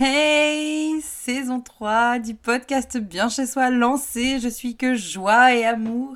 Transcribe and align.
Hey, 0.00 1.02
saison 1.02 1.60
3 1.60 2.20
du 2.20 2.36
podcast 2.36 2.98
Bien 2.98 3.28
chez 3.28 3.46
soi 3.46 3.68
lancé. 3.70 4.38
Je 4.38 4.48
suis 4.48 4.76
que 4.76 4.94
joie 4.94 5.56
et 5.56 5.64
amour. 5.64 6.14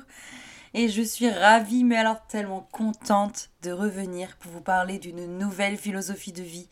Et 0.73 0.87
je 0.87 1.01
suis 1.01 1.29
ravie, 1.29 1.83
mais 1.83 1.97
alors 1.97 2.25
tellement 2.27 2.65
contente 2.71 3.49
de 3.61 3.73
revenir 3.73 4.37
pour 4.37 4.53
vous 4.53 4.61
parler 4.61 4.99
d'une 4.99 5.37
nouvelle 5.37 5.75
philosophie 5.75 6.31
de 6.31 6.41
vie. 6.41 6.69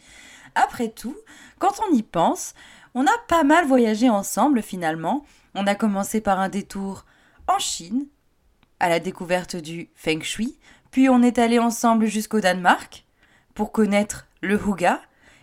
Après 0.55 0.87
tout, 0.87 1.17
quand 1.59 1.81
on 1.85 1.93
y 1.93 2.01
pense, 2.01 2.53
on 2.95 3.05
a 3.05 3.17
pas 3.27 3.43
mal 3.43 3.65
voyagé 3.67 4.09
ensemble 4.09 4.61
finalement. 4.61 5.25
On 5.53 5.67
a 5.67 5.75
commencé 5.75 6.21
par 6.21 6.39
un 6.39 6.47
détour 6.47 7.03
en 7.49 7.59
Chine, 7.59 8.05
à 8.79 8.87
la 8.87 9.01
découverte 9.01 9.57
du 9.57 9.89
Feng 9.95 10.21
Shui, 10.21 10.57
puis 10.91 11.09
on 11.09 11.23
est 11.23 11.39
allé 11.39 11.59
ensemble 11.59 12.05
jusqu'au 12.05 12.39
Danemark 12.39 13.03
pour 13.53 13.73
connaître 13.73 14.27
le 14.39 14.55
Huga, 14.55 15.01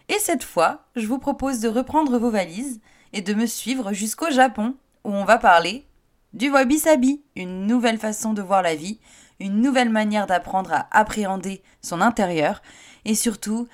et 0.09 0.19
cette 0.19 0.45
fois, 0.45 0.87
je 0.97 1.07
vous 1.07 1.19
propose 1.19 1.61
de 1.61 1.69
reprendre 1.69 2.19
vos 2.19 2.31
valises 2.31 2.81
et 3.13 3.21
de 3.21 3.35
me 3.35 3.47
suivre 3.47 3.93
jusqu'au 3.93 4.31
Japon, 4.31 4.75
où 5.05 5.13
on 5.13 5.25
va 5.25 5.39
parler 5.39 5.87
du 6.33 6.51
wabi-sabi, 6.51 7.23
une 7.37 7.67
nouvelle 7.67 7.99
façon 7.99 8.35
de 8.35 8.43
voir 8.43 8.63
la 8.63 8.75
vie, 8.75 9.01
une 9.41 9.61
nouvelle 9.61 9.91
manière 9.91 10.27
d'apprendre 10.27 10.73
à 10.73 10.89
appréhender 10.91 11.63
son 11.81 12.01
intérieur, 12.01 12.63
et 13.05 13.15
surtout 13.15 13.69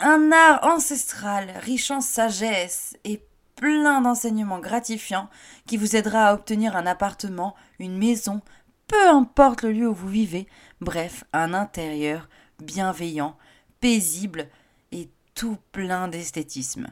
un 0.00 0.32
art 0.32 0.60
ancestral 0.64 1.52
riche 1.62 1.90
en 1.90 2.00
sagesse 2.00 2.96
et 3.04 3.22
plein 3.56 4.00
d'enseignements 4.00 4.58
gratifiants 4.58 5.28
qui 5.66 5.76
vous 5.76 5.96
aidera 5.96 6.28
à 6.28 6.34
obtenir 6.34 6.76
un 6.76 6.86
appartement, 6.86 7.54
une 7.78 7.96
maison, 7.96 8.40
peu 8.88 9.08
importe 9.08 9.62
le 9.62 9.72
lieu 9.72 9.88
où 9.88 9.94
vous 9.94 10.08
vivez, 10.08 10.46
bref, 10.80 11.24
un 11.32 11.54
intérieur 11.54 12.28
bienveillant, 12.60 13.36
paisible, 13.80 14.48
tout 15.34 15.58
plein 15.72 16.08
d'esthétisme. 16.08 16.88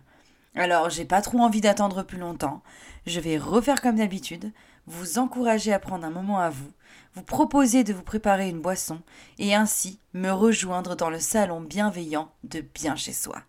Alors, 0.55 0.91
j'ai 0.91 1.05
pas 1.05 1.23
trop 1.23 1.39
envie 1.39 1.61
d'attendre 1.61 2.03
plus 2.03 2.19
longtemps. 2.19 2.63
Je 3.07 3.21
vais 3.21 3.39
refaire 3.39 3.81
comme 3.81 3.97
d'habitude, 3.97 4.53
vous 4.87 5.19
encourager 5.19 5.73
à 5.73 5.79
prendre 5.79 6.05
un 6.05 6.11
moment 6.11 6.41
à 6.41 6.51
vous, 6.51 6.71
vous 7.15 7.23
proposer 7.23 7.85
de 7.85 7.95
vous 7.95 8.03
préparer 8.03 8.49
une 8.49 8.61
boisson 8.61 9.01
et 9.39 9.55
ainsi 9.55 9.99
me 10.13 10.31
rejoindre 10.31 10.97
dans 10.97 11.09
le 11.09 11.21
salon 11.21 11.61
bienveillant 11.61 12.31
de 12.45 12.61
bien 12.61 12.97
chez 12.97 13.13
soi. 13.13 13.43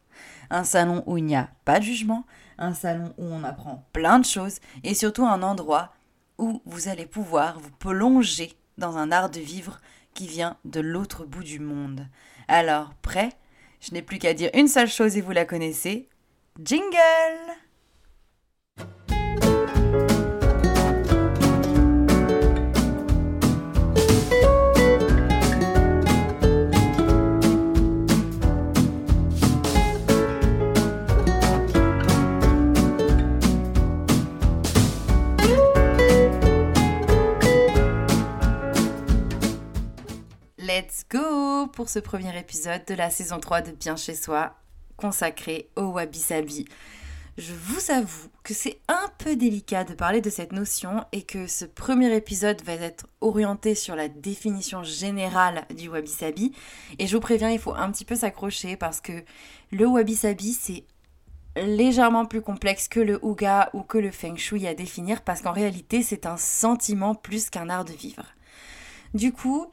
Un 0.50 0.64
salon 0.64 1.04
où 1.08 1.18
il 1.18 1.26
n'y 1.26 1.36
a 1.36 1.50
pas 1.66 1.80
de 1.80 1.86
jugement, 1.86 2.26
un 2.58 2.74
salon 2.74 3.14
où 3.18 3.26
on 3.26 3.44
apprend 3.44 3.86
plein 3.94 4.20
de 4.20 4.26
choses 4.26 4.60
et 4.84 4.94
surtout 4.94 5.26
un 5.26 5.42
endroit 5.42 5.94
où 6.38 6.62
vous 6.66 6.88
allez 6.88 7.06
pouvoir 7.06 7.60
vous 7.60 7.72
plonger 7.72 8.54
dans 8.78 8.98
un 8.98 9.12
art 9.12 9.30
de 9.30 9.40
vivre 9.40 9.80
qui 10.14 10.28
vient 10.28 10.58
de 10.66 10.80
l'autre 10.80 11.26
bout 11.26 11.44
du 11.44 11.60
monde. 11.60 12.08
Alors, 12.48 12.94
prêt? 13.02 13.30
Je 13.84 13.94
n'ai 13.94 14.02
plus 14.02 14.18
qu'à 14.18 14.34
dire 14.34 14.50
une 14.54 14.68
seule 14.68 14.90
chose 14.90 15.18
et 15.18 15.22
vous 15.22 15.32
la 15.32 15.46
connaissez. 15.46 16.08
Jingle 16.64 17.54
Go 41.10 41.68
pour 41.68 41.90
ce 41.90 42.00
premier 42.00 42.38
épisode 42.38 42.86
de 42.86 42.94
la 42.94 43.10
saison 43.10 43.40
3 43.40 43.62
de 43.62 43.72
Bien 43.72 43.96
chez 43.96 44.16
soi 44.16 44.56
consacré 44.96 45.70
au 45.76 45.84
wabi-sabi. 45.84 46.66
Je 47.38 47.54
vous 47.54 47.92
avoue 47.92 48.30
que 48.44 48.54
c'est 48.54 48.80
un 48.88 49.10
peu 49.18 49.36
délicat 49.36 49.84
de 49.84 49.94
parler 49.94 50.22
de 50.22 50.30
cette 50.30 50.52
notion 50.52 51.04
et 51.12 51.24
que 51.24 51.48
ce 51.48 51.66
premier 51.66 52.16
épisode 52.16 52.62
va 52.64 52.74
être 52.74 53.08
orienté 53.22 53.74
sur 53.74 53.96
la 53.96 54.08
définition 54.08 54.84
générale 54.84 55.66
du 55.76 55.90
wabi-sabi. 55.90 56.54
Et 57.00 57.08
je 57.08 57.16
vous 57.16 57.22
préviens, 57.22 57.50
il 57.50 57.60
faut 57.60 57.74
un 57.74 57.92
petit 57.92 58.06
peu 58.06 58.16
s'accrocher 58.16 58.76
parce 58.78 59.02
que 59.02 59.24
le 59.72 59.88
wabi-sabi, 59.88 60.54
c'est 60.54 60.86
légèrement 61.56 62.26
plus 62.26 62.42
complexe 62.42 62.88
que 62.88 63.00
le 63.00 63.20
Huga 63.26 63.70
ou 63.74 63.82
que 63.82 63.98
le 63.98 64.12
Feng 64.12 64.38
Shui 64.38 64.68
à 64.68 64.76
définir 64.76 65.22
parce 65.22 65.42
qu'en 65.42 65.54
réalité, 65.54 66.04
c'est 66.04 66.26
un 66.26 66.38
sentiment 66.38 67.16
plus 67.16 67.50
qu'un 67.50 67.70
art 67.70 67.86
de 67.86 67.94
vivre. 67.94 68.26
Du 69.14 69.32
coup, 69.32 69.68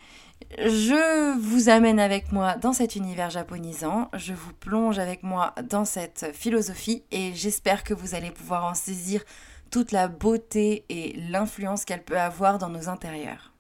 je 0.59 1.39
vous 1.39 1.69
amène 1.69 2.01
avec 2.01 2.33
moi 2.33 2.57
dans 2.57 2.73
cet 2.73 2.97
univers 2.97 3.31
japonisant, 3.31 4.11
je 4.15 4.35
vous 4.35 4.53
plonge 4.53 4.99
avec 4.99 5.23
moi 5.23 5.55
dans 5.69 5.85
cette 5.85 6.33
philosophie 6.35 7.05
et 7.13 7.33
j'espère 7.35 7.85
que 7.85 7.95
vous 7.95 8.17
allez 8.17 8.33
pouvoir 8.33 8.65
en 8.65 8.75
saisir 8.75 9.23
toute 9.71 9.93
la 9.93 10.09
beauté 10.09 10.85
et 10.89 11.13
l'influence 11.31 11.85
qu'elle 11.85 12.03
peut 12.03 12.19
avoir 12.19 12.59
dans 12.59 12.69
nos 12.69 12.89
intérieurs. 12.89 13.53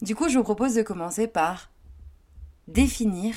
Du 0.00 0.14
coup, 0.14 0.28
je 0.28 0.38
vous 0.38 0.44
propose 0.44 0.74
de 0.74 0.82
commencer 0.82 1.26
par 1.26 1.70
définir 2.68 3.34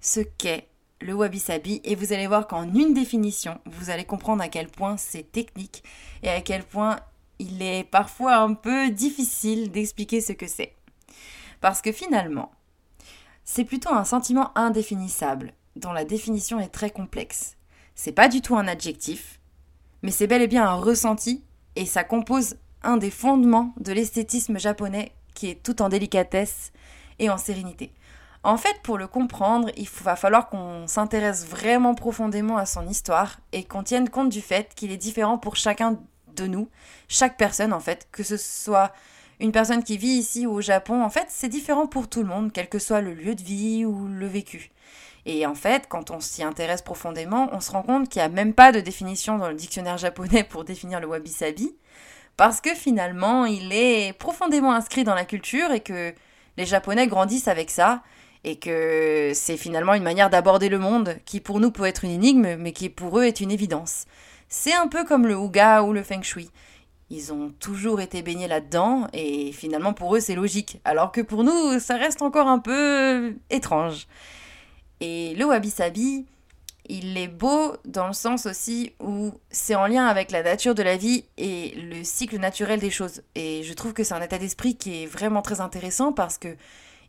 ce 0.00 0.20
qu'est 0.20 0.68
le 1.00 1.14
wabi-sabi 1.14 1.80
et 1.84 1.94
vous 1.94 2.12
allez 2.12 2.26
voir 2.26 2.48
qu'en 2.48 2.74
une 2.74 2.92
définition, 2.92 3.60
vous 3.66 3.90
allez 3.90 4.04
comprendre 4.04 4.42
à 4.42 4.48
quel 4.48 4.66
point 4.66 4.96
c'est 4.96 5.30
technique 5.30 5.84
et 6.24 6.28
à 6.28 6.40
quel 6.40 6.64
point 6.64 6.98
il 7.38 7.62
est 7.62 7.84
parfois 7.84 8.38
un 8.38 8.54
peu 8.54 8.90
difficile 8.90 9.70
d'expliquer 9.70 10.20
ce 10.20 10.32
que 10.32 10.48
c'est. 10.48 10.74
Parce 11.60 11.82
que 11.82 11.92
finalement, 11.92 12.52
c'est 13.44 13.64
plutôt 13.64 13.92
un 13.92 14.04
sentiment 14.04 14.52
indéfinissable, 14.56 15.52
dont 15.76 15.92
la 15.92 16.04
définition 16.04 16.60
est 16.60 16.68
très 16.68 16.90
complexe. 16.90 17.56
C'est 17.94 18.12
pas 18.12 18.28
du 18.28 18.42
tout 18.42 18.56
un 18.56 18.68
adjectif, 18.68 19.40
mais 20.02 20.10
c'est 20.10 20.26
bel 20.26 20.42
et 20.42 20.48
bien 20.48 20.66
un 20.66 20.74
ressenti, 20.74 21.42
et 21.76 21.86
ça 21.86 22.04
compose 22.04 22.56
un 22.82 22.96
des 22.96 23.10
fondements 23.10 23.72
de 23.78 23.92
l'esthétisme 23.92 24.58
japonais 24.58 25.12
qui 25.34 25.48
est 25.48 25.62
tout 25.62 25.82
en 25.82 25.88
délicatesse 25.88 26.72
et 27.18 27.30
en 27.30 27.38
sérénité. 27.38 27.92
En 28.44 28.56
fait, 28.56 28.80
pour 28.82 28.98
le 28.98 29.08
comprendre, 29.08 29.70
il 29.76 29.88
va 30.02 30.14
falloir 30.14 30.48
qu'on 30.48 30.86
s'intéresse 30.86 31.46
vraiment 31.46 31.94
profondément 31.94 32.56
à 32.56 32.66
son 32.66 32.86
histoire 32.86 33.40
et 33.52 33.64
qu'on 33.64 33.82
tienne 33.82 34.08
compte 34.08 34.30
du 34.30 34.40
fait 34.40 34.74
qu'il 34.74 34.92
est 34.92 34.96
différent 34.96 35.38
pour 35.38 35.56
chacun 35.56 35.98
de 36.36 36.46
nous, 36.46 36.68
chaque 37.08 37.36
personne 37.36 37.72
en 37.72 37.80
fait, 37.80 38.08
que 38.12 38.22
ce 38.22 38.36
soit 38.36 38.92
une 39.40 39.52
personne 39.52 39.84
qui 39.84 39.96
vit 39.96 40.08
ici 40.08 40.46
ou 40.46 40.52
au 40.52 40.60
Japon, 40.60 41.02
en 41.02 41.10
fait, 41.10 41.26
c'est 41.28 41.48
différent 41.48 41.86
pour 41.86 42.08
tout 42.08 42.22
le 42.22 42.28
monde, 42.28 42.50
quel 42.52 42.68
que 42.68 42.78
soit 42.78 43.00
le 43.00 43.14
lieu 43.14 43.34
de 43.34 43.42
vie 43.42 43.84
ou 43.84 44.08
le 44.08 44.26
vécu. 44.26 44.70
Et 45.26 45.46
en 45.46 45.54
fait, 45.54 45.86
quand 45.88 46.10
on 46.10 46.20
s'y 46.20 46.42
intéresse 46.42 46.82
profondément, 46.82 47.48
on 47.52 47.60
se 47.60 47.70
rend 47.70 47.82
compte 47.82 48.08
qu'il 48.08 48.20
n'y 48.20 48.26
a 48.26 48.30
même 48.30 48.54
pas 48.54 48.72
de 48.72 48.80
définition 48.80 49.38
dans 49.38 49.48
le 49.48 49.54
dictionnaire 49.54 49.98
japonais 49.98 50.44
pour 50.44 50.64
définir 50.64 51.00
le 51.00 51.06
wabi-sabi, 51.06 51.76
parce 52.36 52.60
que 52.60 52.74
finalement, 52.74 53.44
il 53.44 53.72
est 53.72 54.16
profondément 54.16 54.72
inscrit 54.72 55.04
dans 55.04 55.14
la 55.14 55.24
culture 55.24 55.72
et 55.72 55.80
que 55.80 56.14
les 56.56 56.66
Japonais 56.66 57.06
grandissent 57.06 57.48
avec 57.48 57.70
ça, 57.70 58.02
et 58.44 58.56
que 58.56 59.32
c'est 59.34 59.56
finalement 59.56 59.94
une 59.94 60.02
manière 60.02 60.30
d'aborder 60.30 60.68
le 60.68 60.78
monde 60.78 61.16
qui 61.24 61.40
pour 61.40 61.60
nous 61.60 61.70
peut 61.70 61.84
être 61.84 62.04
une 62.04 62.10
énigme, 62.10 62.56
mais 62.56 62.72
qui 62.72 62.88
pour 62.88 63.18
eux 63.18 63.24
est 63.24 63.40
une 63.40 63.50
évidence. 63.50 64.06
C'est 64.48 64.72
un 64.72 64.86
peu 64.86 65.04
comme 65.04 65.26
le 65.26 65.34
Huga 65.34 65.82
ou 65.82 65.92
le 65.92 66.02
Feng 66.02 66.22
Shui. 66.22 66.50
Ils 67.10 67.32
ont 67.32 67.50
toujours 67.58 68.00
été 68.00 68.22
baignés 68.22 68.48
là-dedans 68.48 69.06
et 69.12 69.52
finalement 69.52 69.94
pour 69.94 70.14
eux 70.14 70.20
c'est 70.20 70.34
logique, 70.34 70.80
alors 70.84 71.10
que 71.10 71.20
pour 71.20 71.42
nous 71.44 71.78
ça 71.80 71.96
reste 71.96 72.22
encore 72.22 72.48
un 72.48 72.58
peu 72.58 73.34
étrange. 73.50 74.06
Et 75.00 75.34
le 75.36 75.44
wabi-sabi, 75.46 76.26
il 76.88 77.16
est 77.16 77.28
beau 77.28 77.76
dans 77.84 78.06
le 78.06 78.12
sens 78.12 78.46
aussi 78.46 78.92
où 79.00 79.32
c'est 79.50 79.74
en 79.74 79.86
lien 79.86 80.06
avec 80.06 80.30
la 80.30 80.42
nature 80.42 80.74
de 80.74 80.82
la 80.82 80.96
vie 80.96 81.24
et 81.36 81.74
le 81.76 82.02
cycle 82.04 82.38
naturel 82.38 82.80
des 82.80 82.90
choses. 82.90 83.22
Et 83.34 83.62
je 83.62 83.72
trouve 83.74 83.92
que 83.92 84.04
c'est 84.04 84.14
un 84.14 84.22
état 84.22 84.38
d'esprit 84.38 84.76
qui 84.76 85.02
est 85.02 85.06
vraiment 85.06 85.42
très 85.42 85.60
intéressant 85.60 86.12
parce 86.12 86.38
que 86.38 86.56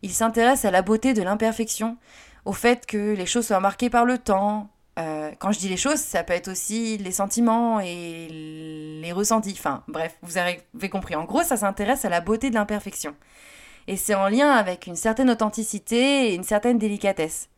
il 0.01 0.11
s'intéresse 0.11 0.63
à 0.65 0.71
la 0.71 0.81
beauté 0.81 1.13
de 1.13 1.21
l'imperfection, 1.21 1.97
au 2.45 2.53
fait 2.53 2.85
que 2.85 3.15
les 3.15 3.25
choses 3.25 3.47
soient 3.47 3.59
marquées 3.59 3.89
par 3.89 4.05
le 4.05 4.17
temps, 4.17 4.69
quand 5.37 5.51
je 5.51 5.59
dis 5.59 5.69
les 5.69 5.77
choses, 5.77 5.99
ça 5.99 6.23
peut 6.23 6.33
être 6.33 6.49
aussi 6.49 6.97
les 6.97 7.11
sentiments 7.11 7.79
et 7.79 8.27
les 9.01 9.11
ressentis. 9.11 9.55
Enfin, 9.57 9.83
bref, 9.87 10.17
vous 10.21 10.37
avez 10.37 10.89
compris. 10.89 11.15
En 11.15 11.25
gros, 11.25 11.43
ça 11.43 11.57
s'intéresse 11.57 12.05
à 12.05 12.09
la 12.09 12.21
beauté 12.21 12.49
de 12.49 12.55
l'imperfection. 12.55 13.15
Et 13.87 13.97
c'est 13.97 14.15
en 14.15 14.27
lien 14.27 14.51
avec 14.51 14.87
une 14.87 14.95
certaine 14.95 15.29
authenticité 15.29 16.29
et 16.29 16.35
une 16.35 16.43
certaine 16.43 16.77
délicatesse. 16.77 17.49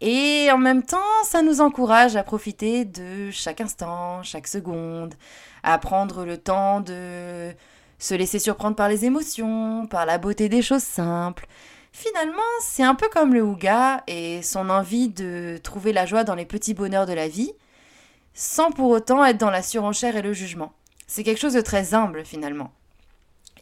Et 0.00 0.50
en 0.52 0.58
même 0.58 0.82
temps, 0.82 0.98
ça 1.24 1.42
nous 1.42 1.60
encourage 1.60 2.16
à 2.16 2.24
profiter 2.24 2.84
de 2.84 3.30
chaque 3.30 3.60
instant, 3.60 4.22
chaque 4.24 4.48
seconde, 4.48 5.14
à 5.62 5.78
prendre 5.78 6.24
le 6.24 6.38
temps 6.38 6.80
de 6.80 7.52
se 7.98 8.14
laisser 8.14 8.40
surprendre 8.40 8.74
par 8.74 8.88
les 8.88 9.04
émotions, 9.04 9.86
par 9.86 10.04
la 10.04 10.18
beauté 10.18 10.48
des 10.48 10.60
choses 10.60 10.82
simples, 10.82 11.46
Finalement, 11.92 12.40
c'est 12.62 12.82
un 12.82 12.94
peu 12.94 13.08
comme 13.10 13.34
le 13.34 13.42
Ouga 13.42 14.02
et 14.06 14.42
son 14.42 14.70
envie 14.70 15.08
de 15.08 15.60
trouver 15.62 15.92
la 15.92 16.06
joie 16.06 16.24
dans 16.24 16.34
les 16.34 16.46
petits 16.46 16.74
bonheurs 16.74 17.06
de 17.06 17.12
la 17.12 17.28
vie, 17.28 17.52
sans 18.34 18.70
pour 18.70 18.88
autant 18.90 19.24
être 19.24 19.38
dans 19.38 19.50
la 19.50 19.62
surenchère 19.62 20.16
et 20.16 20.22
le 20.22 20.32
jugement. 20.32 20.72
C'est 21.06 21.22
quelque 21.22 21.40
chose 21.40 21.52
de 21.52 21.60
très 21.60 21.92
humble 21.92 22.24
finalement. 22.24 22.72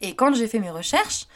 Et 0.01 0.15
quand 0.15 0.33
j'ai 0.33 0.47
fait 0.47 0.59
mes 0.59 0.71
recherches, 0.71 1.27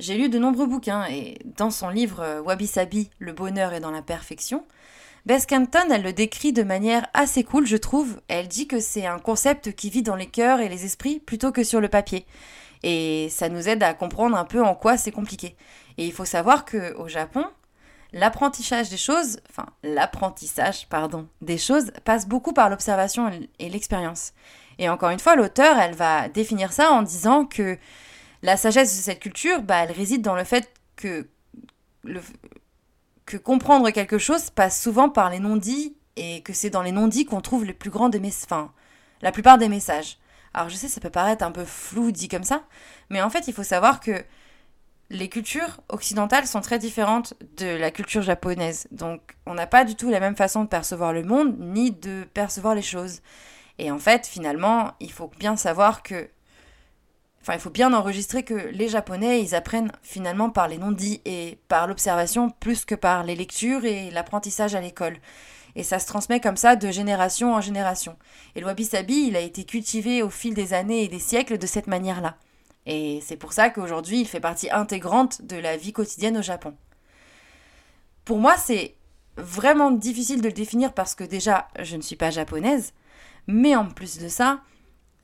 j'ai 0.00 0.16
lu 0.16 0.28
de 0.28 0.38
nombreux 0.38 0.66
bouquins 0.66 1.06
et 1.06 1.38
dans 1.44 1.70
son 1.70 1.88
livre 1.88 2.40
Wabi 2.44 2.66
Sabi, 2.66 3.08
Le 3.18 3.32
bonheur 3.32 3.72
est 3.72 3.80
dans 3.80 3.92
la 3.92 4.02
perfection, 4.02 4.64
Bess 5.24 5.46
Canton, 5.46 5.88
elle 5.92 6.02
le 6.02 6.12
décrit 6.12 6.52
de 6.52 6.64
manière 6.64 7.06
assez 7.14 7.44
cool, 7.44 7.64
je 7.64 7.76
trouve. 7.76 8.20
Elle 8.26 8.48
dit 8.48 8.66
que 8.66 8.80
c'est 8.80 9.06
un 9.06 9.20
concept 9.20 9.72
qui 9.72 9.88
vit 9.88 10.02
dans 10.02 10.16
les 10.16 10.26
cœurs 10.26 10.58
et 10.58 10.68
les 10.68 10.84
esprits 10.84 11.20
plutôt 11.20 11.52
que 11.52 11.62
sur 11.62 11.80
le 11.80 11.86
papier. 11.86 12.26
Et 12.82 13.28
ça 13.30 13.48
nous 13.48 13.68
aide 13.68 13.82
à 13.82 13.94
comprendre 13.94 14.36
un 14.36 14.44
peu 14.44 14.62
en 14.62 14.74
quoi 14.74 14.96
c'est 14.96 15.12
compliqué. 15.12 15.56
Et 15.98 16.06
il 16.06 16.12
faut 16.12 16.24
savoir 16.24 16.64
que 16.64 16.94
au 16.96 17.08
Japon, 17.08 17.44
l'apprentissage 18.12 18.88
des 18.88 18.96
choses, 18.96 19.40
enfin 19.50 19.66
l'apprentissage, 19.82 20.88
pardon, 20.88 21.28
des 21.40 21.58
choses 21.58 21.92
passe 22.04 22.26
beaucoup 22.26 22.52
par 22.52 22.68
l'observation 22.70 23.30
et 23.58 23.68
l'expérience. 23.68 24.32
Et 24.78 24.88
encore 24.88 25.10
une 25.10 25.18
fois, 25.18 25.36
l'auteur, 25.36 25.78
elle 25.78 25.94
va 25.94 26.28
définir 26.28 26.72
ça 26.72 26.90
en 26.90 27.02
disant 27.02 27.44
que 27.44 27.78
la 28.42 28.56
sagesse 28.56 28.96
de 28.96 29.02
cette 29.02 29.20
culture, 29.20 29.62
bah, 29.62 29.84
elle 29.84 29.92
réside 29.92 30.22
dans 30.22 30.34
le 30.34 30.44
fait 30.44 30.72
que 30.96 31.28
le, 32.02 32.20
que 33.26 33.36
comprendre 33.36 33.90
quelque 33.90 34.18
chose 34.18 34.50
passe 34.50 34.80
souvent 34.80 35.08
par 35.08 35.30
les 35.30 35.38
non-dits 35.38 35.96
et 36.16 36.42
que 36.42 36.52
c'est 36.52 36.70
dans 36.70 36.82
les 36.82 36.92
non-dits 36.92 37.24
qu'on 37.24 37.40
trouve 37.40 37.64
les 37.64 37.72
plus 37.72 37.90
grands 37.90 38.08
des 38.08 38.20
messages, 38.20 38.68
la 39.22 39.32
plupart 39.32 39.58
des 39.58 39.68
messages. 39.68 40.18
Alors 40.54 40.68
je 40.68 40.76
sais, 40.76 40.88
ça 40.88 41.00
peut 41.00 41.10
paraître 41.10 41.44
un 41.44 41.50
peu 41.50 41.64
flou 41.64 42.12
dit 42.12 42.28
comme 42.28 42.44
ça, 42.44 42.64
mais 43.10 43.22
en 43.22 43.30
fait, 43.30 43.48
il 43.48 43.54
faut 43.54 43.62
savoir 43.62 44.00
que 44.00 44.24
les 45.10 45.28
cultures 45.28 45.80
occidentales 45.88 46.46
sont 46.46 46.60
très 46.60 46.78
différentes 46.78 47.34
de 47.56 47.76
la 47.76 47.90
culture 47.90 48.22
japonaise. 48.22 48.88
Donc, 48.90 49.20
on 49.46 49.54
n'a 49.54 49.66
pas 49.66 49.84
du 49.84 49.94
tout 49.94 50.10
la 50.10 50.20
même 50.20 50.36
façon 50.36 50.64
de 50.64 50.68
percevoir 50.68 51.12
le 51.12 51.22
monde 51.22 51.56
ni 51.58 51.90
de 51.90 52.24
percevoir 52.32 52.74
les 52.74 52.82
choses. 52.82 53.20
Et 53.78 53.90
en 53.90 53.98
fait, 53.98 54.26
finalement, 54.26 54.92
il 55.00 55.12
faut 55.12 55.30
bien 55.38 55.56
savoir 55.56 56.02
que 56.02 56.28
Enfin, 57.42 57.54
il 57.54 57.60
faut 57.60 57.70
bien 57.70 57.92
enregistrer 57.92 58.44
que 58.44 58.54
les 58.54 58.88
Japonais, 58.88 59.42
ils 59.42 59.56
apprennent 59.56 59.90
finalement 60.04 60.48
par 60.48 60.68
les 60.68 60.78
non-dits 60.78 61.20
et 61.24 61.58
par 61.66 61.88
l'observation 61.88 62.50
plus 62.50 62.84
que 62.84 62.94
par 62.94 63.24
les 63.24 63.34
lectures 63.34 63.84
et 63.84 64.12
l'apprentissage 64.12 64.76
à 64.76 64.80
l'école. 64.80 65.16
Et 65.74 65.82
ça 65.82 65.98
se 65.98 66.06
transmet 66.06 66.40
comme 66.40 66.56
ça 66.56 66.76
de 66.76 66.90
génération 66.90 67.54
en 67.54 67.60
génération. 67.60 68.16
Et 68.54 68.60
le 68.60 68.66
wabi-sabi, 68.66 69.28
il 69.28 69.36
a 69.36 69.40
été 69.40 69.64
cultivé 69.64 70.22
au 70.22 70.30
fil 70.30 70.54
des 70.54 70.74
années 70.74 71.04
et 71.04 71.08
des 71.08 71.18
siècles 71.18 71.58
de 71.58 71.66
cette 71.66 71.86
manière-là. 71.86 72.36
Et 72.86 73.20
c'est 73.24 73.36
pour 73.36 73.52
ça 73.52 73.70
qu'aujourd'hui, 73.70 74.20
il 74.20 74.28
fait 74.28 74.40
partie 74.40 74.70
intégrante 74.70 75.42
de 75.42 75.56
la 75.56 75.76
vie 75.76 75.92
quotidienne 75.92 76.38
au 76.38 76.42
Japon. 76.42 76.74
Pour 78.24 78.38
moi, 78.38 78.56
c'est 78.56 78.96
vraiment 79.36 79.90
difficile 79.90 80.42
de 80.42 80.48
le 80.48 80.52
définir 80.52 80.92
parce 80.92 81.14
que 81.14 81.24
déjà, 81.24 81.68
je 81.78 81.96
ne 81.96 82.02
suis 82.02 82.16
pas 82.16 82.30
japonaise. 82.30 82.92
Mais 83.46 83.74
en 83.74 83.86
plus 83.86 84.18
de 84.18 84.28
ça, 84.28 84.60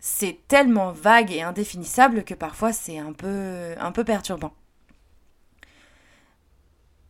c'est 0.01 0.39
tellement 0.49 0.93
vague 0.93 1.33
et 1.33 1.43
indéfinissable 1.43 2.25
que 2.25 2.35
parfois 2.35 2.73
c'est 2.73 2.99
un 2.99 3.13
peu, 3.13 3.75
un 3.79 3.93
peu 3.93 4.05
perturbant. 4.05 4.53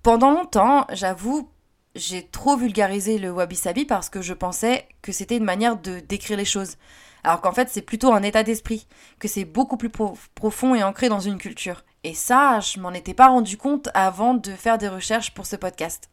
Pendant 0.03 0.31
longtemps, 0.31 0.87
j'avoue, 0.93 1.51
j'ai 1.99 2.27
trop 2.27 2.57
vulgarisé 2.57 3.19
le 3.19 3.31
wabi-sabi 3.31 3.85
parce 3.85 4.09
que 4.09 4.23
je 4.23 4.35
pensais 4.35 4.89
que 5.03 5.13
c'était 5.13 5.37
une 5.37 5.45
manière 5.45 5.77
de 5.77 6.01
décrire 6.01 6.39
les 6.39 6.45
choses. 6.45 6.77
Alors 7.25 7.41
qu'en 7.41 7.53
fait, 7.53 7.69
c'est 7.69 7.83
plutôt 7.83 8.13
un 8.13 8.23
état 8.23 8.43
d'esprit, 8.43 8.87
que 9.19 9.29
c'est 9.29 9.45
beaucoup 9.45 9.77
plus 9.77 9.91
profond 10.35 10.75
et 10.75 10.83
ancré 10.83 11.09
dans 11.09 11.21
une 11.21 11.39
culture. 11.39 11.85
Et 12.05 12.15
ça, 12.15 12.61
je 12.61 12.79
m'en 12.79 12.93
étais 12.93 13.15
pas 13.15 13.29
rendu 13.29 13.57
compte 13.57 13.89
avant 13.95 14.35
de 14.35 14.53
faire 14.53 14.79
des 14.79 14.89
recherches 14.89 15.35
pour 15.35 15.47
ce 15.47 15.57
podcast. 15.57 16.09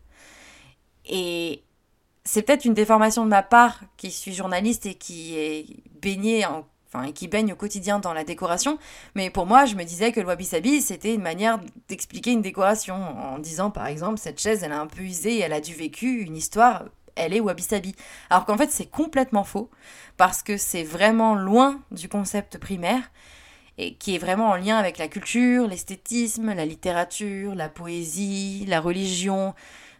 Et 1.06 1.64
c'est 2.24 2.42
peut-être 2.42 2.66
une 2.66 2.74
déformation 2.74 3.24
de 3.24 3.30
ma 3.30 3.44
part, 3.44 3.82
qui 3.98 4.10
suis 4.10 4.34
journaliste 4.34 4.88
et 4.88 4.96
qui 4.96 5.38
est 5.38 5.68
baignée 6.02 6.46
en, 6.46 6.66
et 7.03 7.13
qui 7.13 7.27
baigne 7.27 7.53
au 7.53 7.56
quotidien 7.56 8.00
dans 8.00 8.13
la 8.13 8.24
décoration. 8.24 8.77
Mais 9.15 9.30
pour 9.30 9.45
moi, 9.45 9.65
je 9.65 9.75
me 9.75 9.83
disais 9.83 10.12
que 10.12 10.19
le 10.19 10.27
wabi-sabi, 10.27 10.81
c'était 10.81 11.13
une 11.13 11.21
manière 11.21 11.59
d'expliquer 11.88 12.31
une 12.31 12.42
décoration. 12.42 12.95
En 12.95 13.39
disant, 13.39 13.71
par 13.71 13.88
exemple, 13.88 14.19
cette 14.19 14.39
chaise, 14.39 14.63
elle 14.63 14.71
a 14.71 14.80
un 14.80 14.88
peu 14.88 15.01
usé, 15.01 15.39
elle 15.39 15.53
a 15.53 15.62
dû 15.62 15.74
vécu 15.74 16.21
une 16.21 16.36
histoire, 16.36 16.86
elle 17.15 17.33
est 17.33 17.39
wabi-sabi. 17.39 17.95
Alors 18.30 18.45
qu'en 18.45 18.57
fait, 18.57 18.71
c'est 18.71 18.89
complètement 18.89 19.44
faux, 19.44 19.69
parce 20.18 20.44
que 20.44 20.57
c'est 20.57 20.83
vraiment 20.83 21.36
loin 21.36 21.80
du 21.92 22.09
concept 22.09 22.57
primaire 22.57 23.12
et 23.77 23.95
qui 23.95 24.15
est 24.15 24.19
vraiment 24.19 24.50
en 24.50 24.56
lien 24.56 24.77
avec 24.77 24.98
la 24.98 25.09
culture, 25.09 25.68
l'esthétisme, 25.68 26.53
la 26.53 26.65
littérature, 26.65 27.56
la 27.56 27.68
poésie, 27.68 28.65
la 28.68 28.80
religion, 28.80 29.53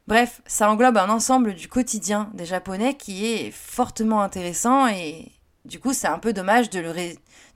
Bref, 0.08 0.42
ça 0.46 0.70
englobe 0.70 0.98
un 0.98 1.10
ensemble 1.10 1.56
du 1.56 1.68
quotidien 1.68 2.30
des 2.36 2.46
Japonais 2.46 2.94
qui 2.94 3.26
est 3.26 3.50
fortement 3.50 4.22
intéressant 4.22 4.88
et 4.88 5.32
du 5.66 5.80
coup 5.80 5.94
c'est 5.94 6.08
un 6.08 6.20
peu 6.20 6.34
dommage 6.34 6.70
de 6.70 6.80
le, 6.80 6.94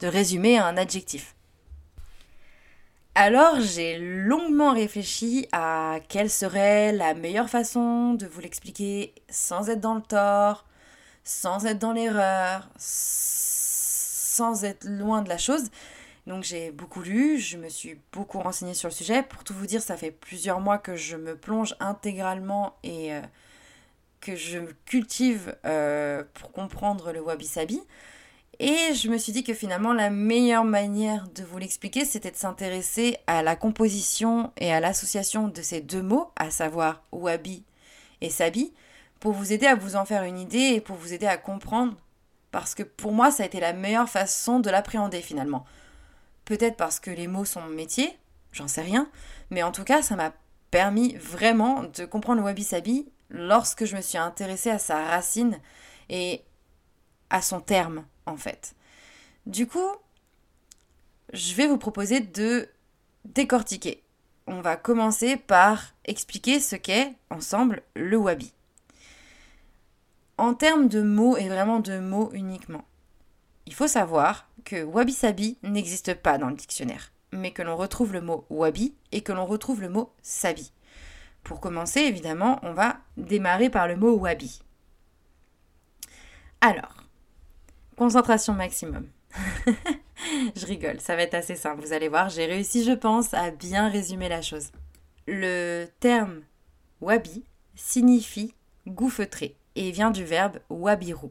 résumer 0.08 0.58
à 0.58 0.66
un 0.66 0.78
adjectif. 0.78 1.36
Alors 3.16 3.60
j'ai 3.60 3.98
longuement 3.98 4.74
réfléchi 4.74 5.48
à 5.52 6.00
quelle 6.08 6.30
serait 6.30 6.92
la 6.92 7.14
meilleure 7.14 7.50
façon 7.50 8.14
de 8.14 8.26
vous 8.26 8.42
l'expliquer 8.42 9.14
sans 9.30 9.70
être 9.70 9.82
dans 9.82 9.96
le 9.96 10.02
tort, 10.02 10.66
sans 11.24 11.66
être 11.66 11.80
dans 11.80 11.94
l'erreur, 11.94 12.70
sans 12.78 14.64
être 14.64 14.86
loin 14.86 15.22
de 15.22 15.30
la 15.30 15.38
chose. 15.38 15.70
Donc 16.28 16.44
j'ai 16.44 16.72
beaucoup 16.72 17.02
lu, 17.02 17.40
je 17.40 17.58
me 17.58 17.70
suis 17.70 18.00
beaucoup 18.14 18.40
renseignée 18.40 18.76
sur 18.76 18.90
le 18.90 18.94
sujet. 18.94 19.24
Pour 19.24 19.44
tout 19.44 19.54
vous 19.54 19.66
dire, 19.66 19.82
ça 19.82 19.98
fait 19.98 20.12
plusieurs 20.12 20.60
mois 20.60 20.78
que 20.78 20.96
je 20.96 21.18
me 21.18 21.36
plonge 21.36 21.76
intégralement 21.80 22.78
et 22.84 23.14
euh, 23.14 23.22
que 24.22 24.36
je 24.36 24.60
cultive 24.86 25.56
euh, 25.66 26.24
pour 26.34 26.52
comprendre 26.52 27.12
le 27.12 27.22
wabi-sabi. 27.22 27.82
Et 28.60 28.94
je 28.94 29.10
me 29.10 29.18
suis 29.18 29.32
dit 29.32 29.44
que 29.44 29.54
finalement 29.54 29.94
la 29.94 30.10
meilleure 30.10 30.66
manière 30.66 31.30
de 31.30 31.44
vous 31.44 31.58
l'expliquer, 31.58 32.04
c'était 32.04 32.32
de 32.32 32.36
s'intéresser 32.36 33.18
à 33.26 33.42
la 33.42 33.56
composition 33.56 34.52
et 34.58 34.74
à 34.74 34.82
l'association 34.82 35.48
de 35.48 35.62
ces 35.62 35.80
deux 35.80 36.02
mots, 36.02 36.32
à 36.36 36.52
savoir 36.52 37.04
wabi 37.14 37.64
et 38.20 38.30
sabi, 38.30 38.74
pour 39.22 39.32
vous 39.32 39.54
aider 39.54 39.66
à 39.66 39.76
vous 39.76 39.96
en 39.96 40.04
faire 40.04 40.24
une 40.24 40.38
idée 40.38 40.74
et 40.76 40.82
pour 40.82 40.98
vous 40.98 41.14
aider 41.14 41.26
à 41.26 41.38
comprendre. 41.38 41.96
Parce 42.52 42.76
que 42.76 42.84
pour 42.84 43.14
moi, 43.14 43.32
ça 43.32 43.44
a 43.44 43.46
été 43.46 43.62
la 43.62 43.74
meilleure 43.74 44.10
façon 44.10 44.60
de 44.60 44.70
l'appréhender 44.70 45.22
finalement. 45.22 45.66
Peut-être 46.44 46.76
parce 46.76 47.00
que 47.00 47.12
les 47.12 47.28
mots 47.28 47.46
sont 47.46 47.62
mon 47.62 47.70
métier, 47.70 48.18
j'en 48.52 48.68
sais 48.68 48.82
rien, 48.82 49.10
mais 49.52 49.64
en 49.64 49.72
tout 49.72 49.84
cas, 49.84 50.02
ça 50.02 50.16
m'a 50.16 50.34
permis 50.72 51.16
vraiment 51.16 51.84
de 51.84 52.06
comprendre 52.06 52.40
le 52.40 52.46
wabi-sabi 52.46 53.08
lorsque 53.30 53.86
je 53.86 53.96
me 53.96 54.02
suis 54.02 54.18
intéressée 54.18 54.70
à 54.70 54.80
sa 54.80 55.04
racine 55.06 55.60
et 56.10 56.44
à 57.30 57.42
son 57.42 57.60
terme, 57.60 58.06
en 58.26 58.38
fait. 58.38 58.76
Du 59.46 59.68
coup, 59.68 59.90
je 61.34 61.54
vais 61.54 61.68
vous 61.68 61.78
proposer 61.78 62.20
de 62.20 62.70
décortiquer. 63.26 64.04
On 64.48 64.62
va 64.62 64.76
commencer 64.76 65.38
par 65.38 65.94
expliquer 66.06 66.60
ce 66.60 66.76
qu'est, 66.76 67.14
ensemble, 67.30 67.84
le 67.96 68.18
wabi. 68.18 68.52
En 70.38 70.54
termes 70.54 70.88
de 70.88 71.02
mots 71.02 71.38
et 71.38 71.50
vraiment 71.50 71.80
de 71.80 72.00
mots 72.00 72.32
uniquement, 72.34 72.86
il 73.66 73.74
faut 73.74 73.88
savoir 73.88 74.48
que 74.66 74.84
wabi-sabi 74.84 75.58
n'existe 75.64 76.16
pas 76.16 76.38
dans 76.38 76.50
le 76.50 76.56
dictionnaire, 76.56 77.12
mais 77.32 77.52
que 77.52 77.62
l'on 77.62 77.76
retrouve 77.76 78.14
le 78.14 78.22
mot 78.22 78.46
wabi 78.50 78.96
et 79.12 79.22
que 79.22 79.32
l'on 79.32 79.46
retrouve 79.46 79.82
le 79.82 79.90
mot 79.90 80.12
sabi. 80.24 80.72
Pour 81.44 81.60
commencer, 81.60 82.02
évidemment, 82.02 82.60
on 82.64 82.74
va 82.74 82.98
démarrer 83.18 83.70
par 83.70 83.88
le 83.88 83.96
mot 83.96 84.16
wabi. 84.16 84.62
Alors, 86.62 87.04
concentration 87.96 88.54
maximum. 88.54 89.08
je 90.56 90.66
rigole, 90.66 91.00
ça 91.00 91.16
va 91.16 91.24
être 91.24 91.34
assez 91.36 91.56
simple, 91.56 91.82
vous 91.82 91.94
allez 91.94 92.10
voir, 92.10 92.30
j'ai 92.30 92.46
réussi, 92.46 92.84
je 92.84 92.92
pense, 92.92 93.34
à 93.34 93.52
bien 93.52 93.90
résumer 93.90 94.30
la 94.30 94.42
chose. 94.42 94.72
Le 95.28 95.86
terme 96.00 96.42
wabi 97.02 97.44
signifie 97.76 98.54
gouffetré 98.88 99.56
et 99.76 99.92
vient 99.92 100.12
du 100.12 100.26
verbe 100.26 100.60
wabiru, 100.70 101.30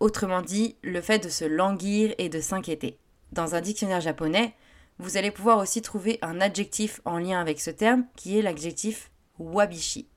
Autrement 0.00 0.40
dit, 0.40 0.76
le 0.82 1.02
fait 1.02 1.18
de 1.18 1.28
se 1.28 1.44
languir 1.44 2.14
et 2.16 2.30
de 2.30 2.40
s'inquiéter. 2.40 2.98
Dans 3.32 3.54
un 3.54 3.60
dictionnaire 3.60 4.00
japonais, 4.00 4.54
vous 5.00 5.16
allez 5.16 5.30
pouvoir 5.30 5.58
aussi 5.58 5.80
trouver 5.80 6.18
un 6.20 6.40
adjectif 6.42 7.00
en 7.06 7.18
lien 7.18 7.40
avec 7.40 7.58
ce 7.60 7.70
terme 7.70 8.04
qui 8.16 8.38
est 8.38 8.42
l'adjectif 8.42 9.10
wabishi. 9.38 10.08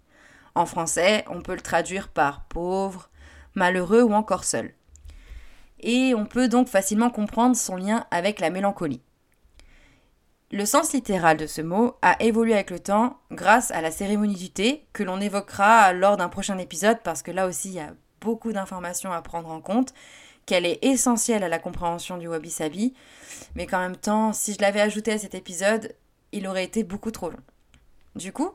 En 0.55 0.65
français, 0.65 1.23
on 1.29 1.41
peut 1.41 1.55
le 1.55 1.61
traduire 1.61 2.09
par 2.09 2.45
pauvre, 2.47 3.09
malheureux 3.55 4.03
ou 4.03 4.13
encore 4.13 4.43
seul. 4.43 4.73
Et 5.79 6.13
on 6.15 6.25
peut 6.25 6.49
donc 6.49 6.67
facilement 6.67 7.09
comprendre 7.09 7.55
son 7.55 7.77
lien 7.77 8.05
avec 8.11 8.41
la 8.41 8.49
mélancolie. 8.49 9.01
Le 10.51 10.65
sens 10.65 10.93
littéral 10.93 11.37
de 11.37 11.47
ce 11.47 11.61
mot 11.61 11.95
a 12.01 12.21
évolué 12.21 12.53
avec 12.53 12.69
le 12.69 12.79
temps 12.79 13.21
grâce 13.31 13.71
à 13.71 13.81
la 13.81 13.89
cérémonie 13.89 14.35
du 14.35 14.51
thé 14.51 14.85
que 14.91 15.03
l'on 15.03 15.21
évoquera 15.21 15.93
lors 15.93 16.17
d'un 16.17 16.29
prochain 16.29 16.57
épisode 16.57 16.99
parce 17.03 17.23
que 17.23 17.31
là 17.31 17.47
aussi 17.47 17.69
il 17.69 17.75
y 17.75 17.79
a 17.79 17.93
beaucoup 18.21 18.51
d'informations 18.51 19.11
à 19.11 19.21
prendre 19.21 19.49
en 19.49 19.61
compte, 19.61 19.93
qu'elle 20.45 20.65
est 20.65 20.83
essentielle 20.83 21.43
à 21.43 21.49
la 21.49 21.59
compréhension 21.59 22.17
du 22.17 22.27
wabi-sabi, 22.27 22.93
mais 23.55 23.65
qu'en 23.65 23.79
même 23.79 23.97
temps, 23.97 24.33
si 24.33 24.53
je 24.53 24.61
l'avais 24.61 24.81
ajouté 24.81 25.11
à 25.11 25.17
cet 25.17 25.35
épisode, 25.35 25.95
il 26.31 26.47
aurait 26.47 26.65
été 26.65 26.83
beaucoup 26.83 27.11
trop 27.11 27.29
long. 27.29 27.39
Du 28.15 28.31
coup, 28.33 28.51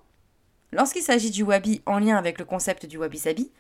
lorsqu'il 0.72 1.02
s'agit 1.02 1.30
du 1.30 1.42
wabi 1.42 1.82
en 1.86 1.98
lien 1.98 2.16
avec 2.16 2.38
le 2.38 2.44
concept 2.44 2.86
du 2.86 2.98
wabi-sabi, 2.98 3.50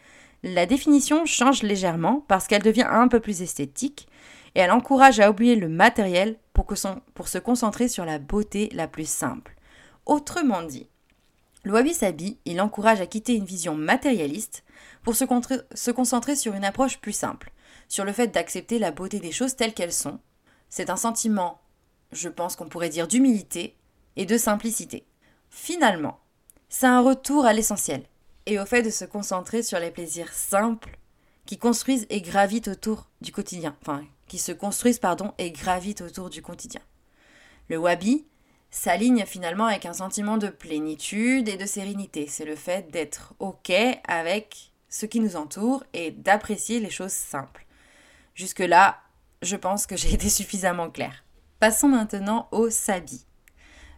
la 0.42 0.66
définition 0.66 1.26
change 1.26 1.62
légèrement 1.62 2.24
parce 2.28 2.46
qu'elle 2.46 2.62
devient 2.62 2.86
un 2.88 3.08
peu 3.08 3.20
plus 3.20 3.42
esthétique 3.42 4.08
et 4.54 4.60
elle 4.60 4.70
encourage 4.70 5.20
à 5.20 5.30
oublier 5.30 5.56
le 5.56 5.68
matériel 5.68 6.36
pour, 6.52 6.76
se 6.76 7.38
concentrer 7.38 7.88
sur 7.88 8.04
la 8.04 8.18
beauté 8.18 8.68
la 8.72 8.88
plus 8.88 9.08
simple. 9.08 9.54
Autrement 10.06 10.62
dit, 10.62 10.88
Le 11.64 11.72
wabi-sabi, 11.72 12.38
il 12.44 12.60
encourage 12.60 13.00
à 13.00 13.06
quitter 13.06 13.34
une 13.34 13.44
vision 13.44 13.74
matérialiste 13.74 14.64
pour 15.02 15.14
se 15.16 15.90
concentrer 15.90 16.36
sur 16.36 16.54
une 16.54 16.64
approche 16.64 16.98
plus 16.98 17.12
simple, 17.12 17.52
sur 17.88 18.04
le 18.04 18.12
fait 18.12 18.28
d'accepter 18.28 18.78
la 18.78 18.90
beauté 18.90 19.18
des 19.18 19.32
choses 19.32 19.56
telles 19.56 19.74
qu'elles 19.74 19.92
sont. 19.92 20.20
C'est 20.68 20.90
un 20.90 20.96
sentiment, 20.96 21.60
je 22.12 22.28
pense 22.28 22.54
qu'on 22.54 22.68
pourrait 22.68 22.90
dire, 22.90 23.08
d'humilité 23.08 23.76
et 24.16 24.26
de 24.26 24.38
simplicité. 24.38 25.06
Finalement, 25.50 26.20
c'est 26.68 26.86
un 26.86 27.00
retour 27.00 27.46
à 27.46 27.52
l'essentiel 27.52 28.02
et 28.46 28.58
au 28.58 28.66
fait 28.66 28.82
de 28.82 28.90
se 28.90 29.04
concentrer 29.04 29.62
sur 29.62 29.78
les 29.78 29.90
plaisirs 29.90 30.32
simples 30.32 30.98
qui 31.46 31.58
construisent 31.58 32.06
et 32.10 32.20
gravitent 32.20 32.68
autour 32.68 33.08
du 33.22 33.32
quotidien, 33.32 33.74
enfin, 33.80 34.04
qui 34.26 34.38
se 34.38 34.52
construisent, 34.52 34.98
pardon, 34.98 35.32
et 35.38 35.50
gravitent 35.50 36.02
autour 36.02 36.28
du 36.28 36.42
quotidien. 36.42 36.82
Le 37.68 37.78
wabi 37.78 38.26
s'aligne 38.70 39.24
finalement 39.24 39.64
avec 39.64 39.86
un 39.86 39.94
sentiment 39.94 40.36
de 40.36 40.48
plénitude 40.48 41.48
et 41.48 41.56
de 41.56 41.64
sérénité. 41.64 42.26
C'est 42.26 42.44
le 42.44 42.56
fait 42.56 42.90
d'être 42.90 43.34
OK 43.38 43.72
avec 44.06 44.72
ce 44.90 45.06
qui 45.06 45.20
nous 45.20 45.36
entoure 45.36 45.84
et 45.94 46.10
d'apprécier 46.10 46.80
les 46.80 46.90
choses 46.90 47.12
simples. 47.12 47.66
Jusque-là, 48.38 49.00
je 49.42 49.56
pense 49.56 49.86
que 49.86 49.96
j'ai 49.96 50.14
été 50.14 50.28
suffisamment 50.28 50.90
claire. 50.90 51.24
Passons 51.58 51.88
maintenant 51.88 52.46
au 52.52 52.70
sabi. 52.70 53.26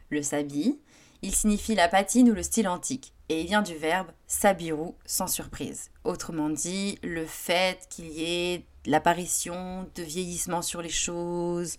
Le 0.08 0.22
sabi, 0.22 0.80
il 1.20 1.34
signifie 1.34 1.74
la 1.74 1.88
patine 1.88 2.30
ou 2.30 2.34
le 2.34 2.42
style 2.42 2.66
antique 2.66 3.12
et 3.28 3.42
il 3.42 3.46
vient 3.46 3.60
du 3.60 3.76
verbe 3.76 4.10
sabiru 4.26 4.92
sans 5.04 5.26
surprise. 5.26 5.90
Autrement 6.04 6.48
dit, 6.48 6.98
le 7.02 7.26
fait 7.26 7.86
qu'il 7.90 8.06
y 8.06 8.24
ait 8.24 8.64
l'apparition 8.86 9.86
de 9.94 10.02
vieillissement 10.02 10.62
sur 10.62 10.80
les 10.80 10.88
choses, 10.88 11.76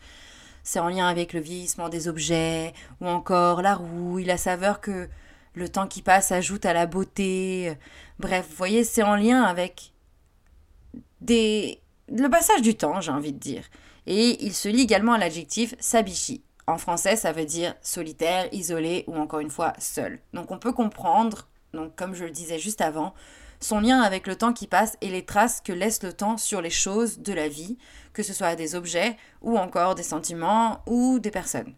c'est 0.61 0.79
en 0.79 0.87
lien 0.87 1.07
avec 1.07 1.33
le 1.33 1.39
vieillissement 1.39 1.89
des 1.89 2.07
objets, 2.07 2.73
ou 3.01 3.07
encore 3.07 3.63
la 3.63 3.73
rouille, 3.73 4.23
la 4.23 4.37
saveur 4.37 4.81
que 4.81 5.09
le 5.55 5.67
temps 5.67 5.87
qui 5.87 6.03
passe 6.03 6.31
ajoute 6.31 6.67
à 6.67 6.73
la 6.73 6.85
beauté. 6.85 7.75
Bref, 8.19 8.45
vous 8.47 8.55
voyez, 8.55 8.83
c'est 8.83 9.01
en 9.01 9.15
lien 9.15 9.41
avec 9.41 9.93
des... 11.21 11.80
le 12.11 12.29
passage 12.29 12.61
du 12.61 12.75
temps, 12.75 13.01
j'ai 13.01 13.11
envie 13.11 13.33
de 13.33 13.39
dire. 13.39 13.63
Et 14.05 14.43
il 14.43 14.53
se 14.53 14.67
lie 14.67 14.81
également 14.81 15.13
à 15.13 15.17
l'adjectif 15.17 15.75
sabishi. 15.79 16.43
En 16.67 16.77
français, 16.77 17.15
ça 17.15 17.31
veut 17.31 17.45
dire 17.45 17.75
solitaire, 17.81 18.47
isolé 18.51 19.03
ou 19.07 19.15
encore 19.15 19.39
une 19.39 19.49
fois 19.49 19.73
seul. 19.79 20.19
Donc 20.33 20.51
on 20.51 20.59
peut 20.59 20.73
comprendre, 20.73 21.47
donc 21.73 21.95
comme 21.95 22.13
je 22.13 22.25
le 22.25 22.31
disais 22.31 22.59
juste 22.59 22.81
avant, 22.81 23.13
son 23.59 23.79
lien 23.79 24.01
avec 24.01 24.27
le 24.27 24.35
temps 24.35 24.53
qui 24.53 24.67
passe 24.67 24.97
et 25.01 25.09
les 25.09 25.25
traces 25.25 25.61
que 25.61 25.71
laisse 25.71 26.01
le 26.03 26.13
temps 26.13 26.37
sur 26.37 26.61
les 26.61 26.69
choses 26.69 27.19
de 27.19 27.33
la 27.33 27.47
vie, 27.47 27.77
que 28.13 28.23
ce 28.23 28.33
soit 28.33 28.55
des 28.55 28.75
objets 28.75 29.17
ou 29.41 29.57
encore 29.57 29.95
des 29.95 30.03
sentiments 30.03 30.81
ou 30.87 31.19
des 31.19 31.31
personnes. 31.31 31.75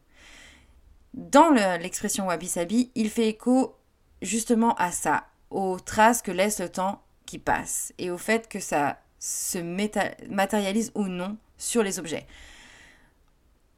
Dans 1.14 1.50
l'expression 1.50 2.28
wabi-sabi, 2.28 2.92
il 2.96 3.10
fait 3.10 3.28
écho 3.28 3.76
justement 4.22 4.74
à 4.76 4.92
ça, 4.92 5.26
aux 5.50 5.80
traces 5.80 6.22
que 6.22 6.32
laisse 6.32 6.60
le 6.60 6.70
temps 6.70 7.04
qui 7.26 7.38
passe 7.38 7.94
et 7.98 8.10
au 8.10 8.18
fait 8.18 8.48
que 8.48 8.60
ça 8.60 8.98
se 9.24 9.58
matérialise 10.30 10.92
ou 10.96 11.08
non 11.08 11.38
sur 11.58 11.82
les 11.82 11.98
objets. 11.98 12.28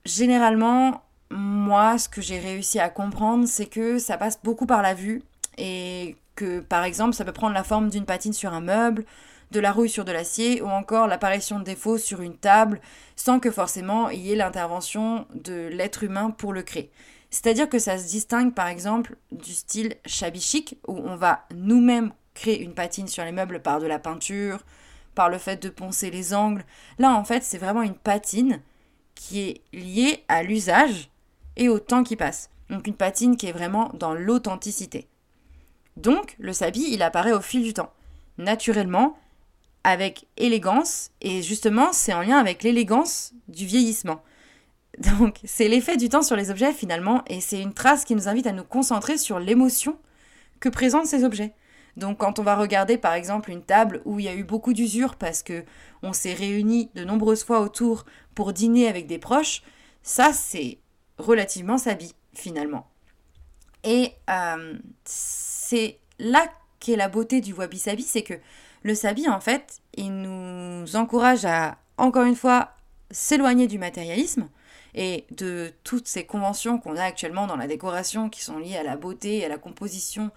Généralement, 0.03 1.03
moi, 1.29 1.99
ce 1.99 2.09
que 2.09 2.19
j'ai 2.19 2.39
réussi 2.39 2.79
à 2.79 2.89
comprendre, 2.89 3.47
c'est 3.47 3.67
que 3.67 3.99
ça 3.99 4.17
passe 4.17 4.39
beaucoup 4.43 4.65
par 4.65 4.81
la 4.81 4.95
vue 4.95 5.21
et 5.59 6.15
que, 6.35 6.61
par 6.61 6.83
exemple, 6.83 7.13
ça 7.13 7.25
peut 7.25 7.31
prendre 7.31 7.53
la 7.53 7.63
forme 7.63 7.89
d'une 7.89 8.05
patine 8.05 8.33
sur 8.33 8.53
un 8.53 8.61
meuble, 8.61 9.05
de 9.51 9.59
la 9.59 9.71
rouille 9.71 9.89
sur 9.89 10.03
de 10.03 10.11
l'acier 10.11 10.63
ou 10.63 10.67
encore 10.67 11.05
l'apparition 11.05 11.59
de 11.59 11.63
défauts 11.63 11.99
sur 11.99 12.21
une 12.21 12.35
table 12.35 12.81
sans 13.15 13.39
que 13.39 13.51
forcément 13.51 14.09
il 14.09 14.21
y 14.21 14.31
ait 14.31 14.35
l'intervention 14.35 15.27
de 15.35 15.67
l'être 15.71 16.03
humain 16.03 16.31
pour 16.31 16.53
le 16.53 16.63
créer. 16.63 16.89
C'est-à-dire 17.29 17.69
que 17.69 17.77
ça 17.77 17.99
se 17.99 18.07
distingue 18.07 18.55
par 18.55 18.67
exemple 18.67 19.15
du 19.31 19.53
style 19.53 19.95
shabby 20.07 20.43
où 20.87 20.97
on 20.97 21.15
va 21.15 21.45
nous-mêmes 21.53 22.11
créer 22.33 22.59
une 22.63 22.73
patine 22.73 23.07
sur 23.07 23.23
les 23.23 23.31
meubles 23.31 23.61
par 23.61 23.79
de 23.79 23.85
la 23.85 23.99
peinture, 23.99 24.59
par 25.15 25.29
le 25.29 25.37
fait 25.37 25.61
de 25.61 25.69
poncer 25.69 26.11
les 26.11 26.33
angles. 26.33 26.65
Là 26.99 27.13
en 27.13 27.23
fait 27.23 27.43
c'est 27.43 27.57
vraiment 27.57 27.81
une 27.81 27.95
patine 27.95 28.61
qui 29.15 29.41
est 29.41 29.61
liée 29.73 30.23
à 30.27 30.43
l'usage 30.43 31.09
et 31.55 31.69
au 31.69 31.79
temps 31.79 32.03
qui 32.03 32.15
passe. 32.15 32.49
Donc 32.69 32.87
une 32.87 32.95
patine 32.95 33.37
qui 33.37 33.47
est 33.47 33.53
vraiment 33.53 33.91
dans 33.93 34.13
l'authenticité. 34.13 35.07
Donc 35.97 36.35
le 36.39 36.53
sabi 36.53 36.85
il 36.91 37.01
apparaît 37.01 37.33
au 37.33 37.41
fil 37.41 37.63
du 37.63 37.73
temps. 37.73 37.91
Naturellement, 38.37 39.17
avec 39.85 40.27
élégance, 40.35 41.11
et 41.21 41.43
justement, 41.43 41.93
c'est 41.93 42.11
en 42.11 42.21
lien 42.21 42.39
avec 42.39 42.63
l'élégance 42.63 43.33
du 43.47 43.67
vieillissement. 43.67 44.23
Donc, 45.19 45.37
c'est 45.43 45.67
l'effet 45.67 45.95
du 45.95 46.09
temps 46.09 46.23
sur 46.23 46.35
les 46.35 46.49
objets 46.49 46.73
finalement, 46.73 47.23
et 47.27 47.39
c'est 47.39 47.61
une 47.61 47.73
trace 47.73 48.03
qui 48.03 48.15
nous 48.15 48.27
invite 48.27 48.47
à 48.47 48.51
nous 48.51 48.63
concentrer 48.63 49.19
sur 49.19 49.39
l'émotion 49.39 49.95
que 50.59 50.69
présentent 50.69 51.05
ces 51.05 51.23
objets. 51.23 51.53
Donc, 51.97 52.17
quand 52.17 52.39
on 52.39 52.43
va 52.43 52.55
regarder 52.55 52.97
par 52.97 53.13
exemple 53.13 53.51
une 53.51 53.63
table 53.63 54.01
où 54.05 54.19
il 54.19 54.25
y 54.25 54.29
a 54.29 54.35
eu 54.35 54.43
beaucoup 54.43 54.73
d'usure 54.73 55.15
parce 55.15 55.43
que 55.43 55.63
on 56.03 56.13
s'est 56.13 56.33
réunis 56.33 56.89
de 56.95 57.03
nombreuses 57.03 57.43
fois 57.43 57.61
autour 57.61 58.05
pour 58.33 58.53
dîner 58.53 58.87
avec 58.87 59.07
des 59.07 59.17
proches, 59.17 59.63
ça 60.03 60.33
c'est 60.33 60.79
relativement 61.17 61.77
sabi 61.77 62.13
finalement. 62.33 62.87
Et 63.83 64.13
euh, 64.29 64.73
c'est 65.05 65.99
là 66.19 66.45
qu'est 66.79 66.95
la 66.95 67.07
beauté 67.07 67.39
du 67.39 67.53
wabi 67.53 67.79
sabi, 67.79 68.03
c'est 68.03 68.23
que 68.23 68.33
le 68.83 68.93
sabi, 68.93 69.27
en 69.27 69.39
fait, 69.39 69.79
il 69.95 70.21
nous 70.21 70.95
encourage 70.95 71.45
à, 71.45 71.77
encore 71.97 72.25
une 72.25 72.35
fois, 72.35 72.71
s'éloigner 73.09 73.67
du 73.67 73.79
matérialisme 73.79 74.47
et 74.93 75.25
de 75.31 75.73
toutes 75.83 76.07
ces 76.07 76.25
conventions 76.25 76.77
qu'on 76.77 76.95
a 76.95 77.03
actuellement 77.03 77.47
dans 77.47 77.55
la 77.55 77.67
décoration 77.67 78.29
qui 78.29 78.41
sont 78.41 78.57
liées 78.57 78.77
à 78.77 78.83
la 78.83 78.95
beauté 78.95 79.43
à 79.43 79.49
la 79.49 79.57
composition 79.57 80.31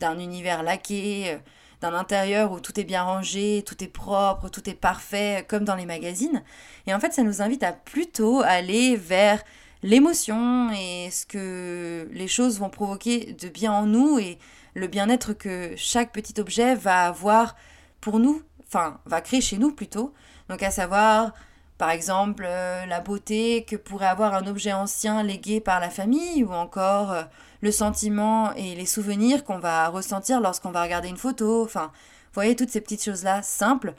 d'un 0.00 0.18
univers 0.18 0.62
laqué, 0.62 1.32
euh, 1.32 1.38
d'un 1.80 1.94
intérieur 1.94 2.52
où 2.52 2.60
tout 2.60 2.78
est 2.80 2.84
bien 2.84 3.02
rangé, 3.02 3.62
tout 3.66 3.82
est 3.82 3.88
propre, 3.88 4.48
tout 4.48 4.68
est 4.68 4.74
parfait, 4.74 5.44
comme 5.48 5.64
dans 5.64 5.74
les 5.74 5.86
magazines. 5.86 6.42
Et 6.86 6.94
en 6.94 7.00
fait, 7.00 7.12
ça 7.12 7.22
nous 7.22 7.42
invite 7.42 7.62
à 7.62 7.72
plutôt 7.72 8.40
aller 8.42 8.96
vers 8.96 9.42
l'émotion 9.82 10.70
et 10.72 11.10
ce 11.10 11.26
que 11.26 12.08
les 12.10 12.28
choses 12.28 12.58
vont 12.58 12.70
provoquer 12.70 13.36
de 13.38 13.48
bien 13.48 13.72
en 13.72 13.86
nous 13.86 14.18
et 14.18 14.38
le 14.74 14.86
bien-être 14.86 15.34
que 15.34 15.74
chaque 15.76 16.12
petit 16.12 16.40
objet 16.40 16.74
va 16.74 17.06
avoir 17.06 17.54
pour 18.00 18.18
nous, 18.18 18.42
enfin, 18.66 19.00
va 19.04 19.20
créer 19.20 19.40
chez 19.40 19.58
nous 19.58 19.72
plutôt. 19.72 20.12
Donc 20.48 20.62
à 20.62 20.70
savoir, 20.70 21.32
par 21.78 21.90
exemple, 21.90 22.44
euh, 22.46 22.86
la 22.86 23.00
beauté 23.00 23.64
que 23.64 23.76
pourrait 23.76 24.06
avoir 24.06 24.34
un 24.34 24.46
objet 24.46 24.72
ancien 24.72 25.22
légué 25.22 25.60
par 25.60 25.80
la 25.80 25.90
famille, 25.90 26.44
ou 26.44 26.52
encore 26.52 27.12
euh, 27.12 27.22
le 27.62 27.72
sentiment 27.72 28.52
et 28.54 28.74
les 28.74 28.86
souvenirs 28.86 29.44
qu'on 29.44 29.58
va 29.58 29.88
ressentir 29.88 30.40
lorsqu'on 30.40 30.70
va 30.70 30.82
regarder 30.82 31.08
une 31.08 31.16
photo. 31.16 31.64
Enfin, 31.64 31.86
vous 31.86 32.34
voyez 32.34 32.54
toutes 32.54 32.70
ces 32.70 32.80
petites 32.80 33.02
choses-là 33.02 33.42
simples 33.42 33.94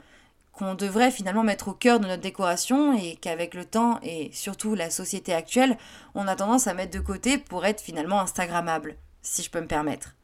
qu'on 0.52 0.74
devrait 0.74 1.10
finalement 1.10 1.42
mettre 1.42 1.68
au 1.68 1.74
cœur 1.74 2.00
de 2.00 2.06
notre 2.06 2.22
décoration 2.22 2.96
et 2.96 3.16
qu'avec 3.16 3.52
le 3.52 3.66
temps 3.66 4.00
et 4.02 4.30
surtout 4.32 4.74
la 4.74 4.88
société 4.88 5.34
actuelle, 5.34 5.76
on 6.14 6.26
a 6.26 6.36
tendance 6.36 6.66
à 6.66 6.72
mettre 6.72 6.96
de 6.96 7.04
côté 7.04 7.36
pour 7.36 7.66
être 7.66 7.82
finalement 7.82 8.20
instagrammable, 8.20 8.96
si 9.20 9.42
je 9.42 9.50
peux 9.50 9.60
me 9.60 9.66
permettre. 9.66 10.14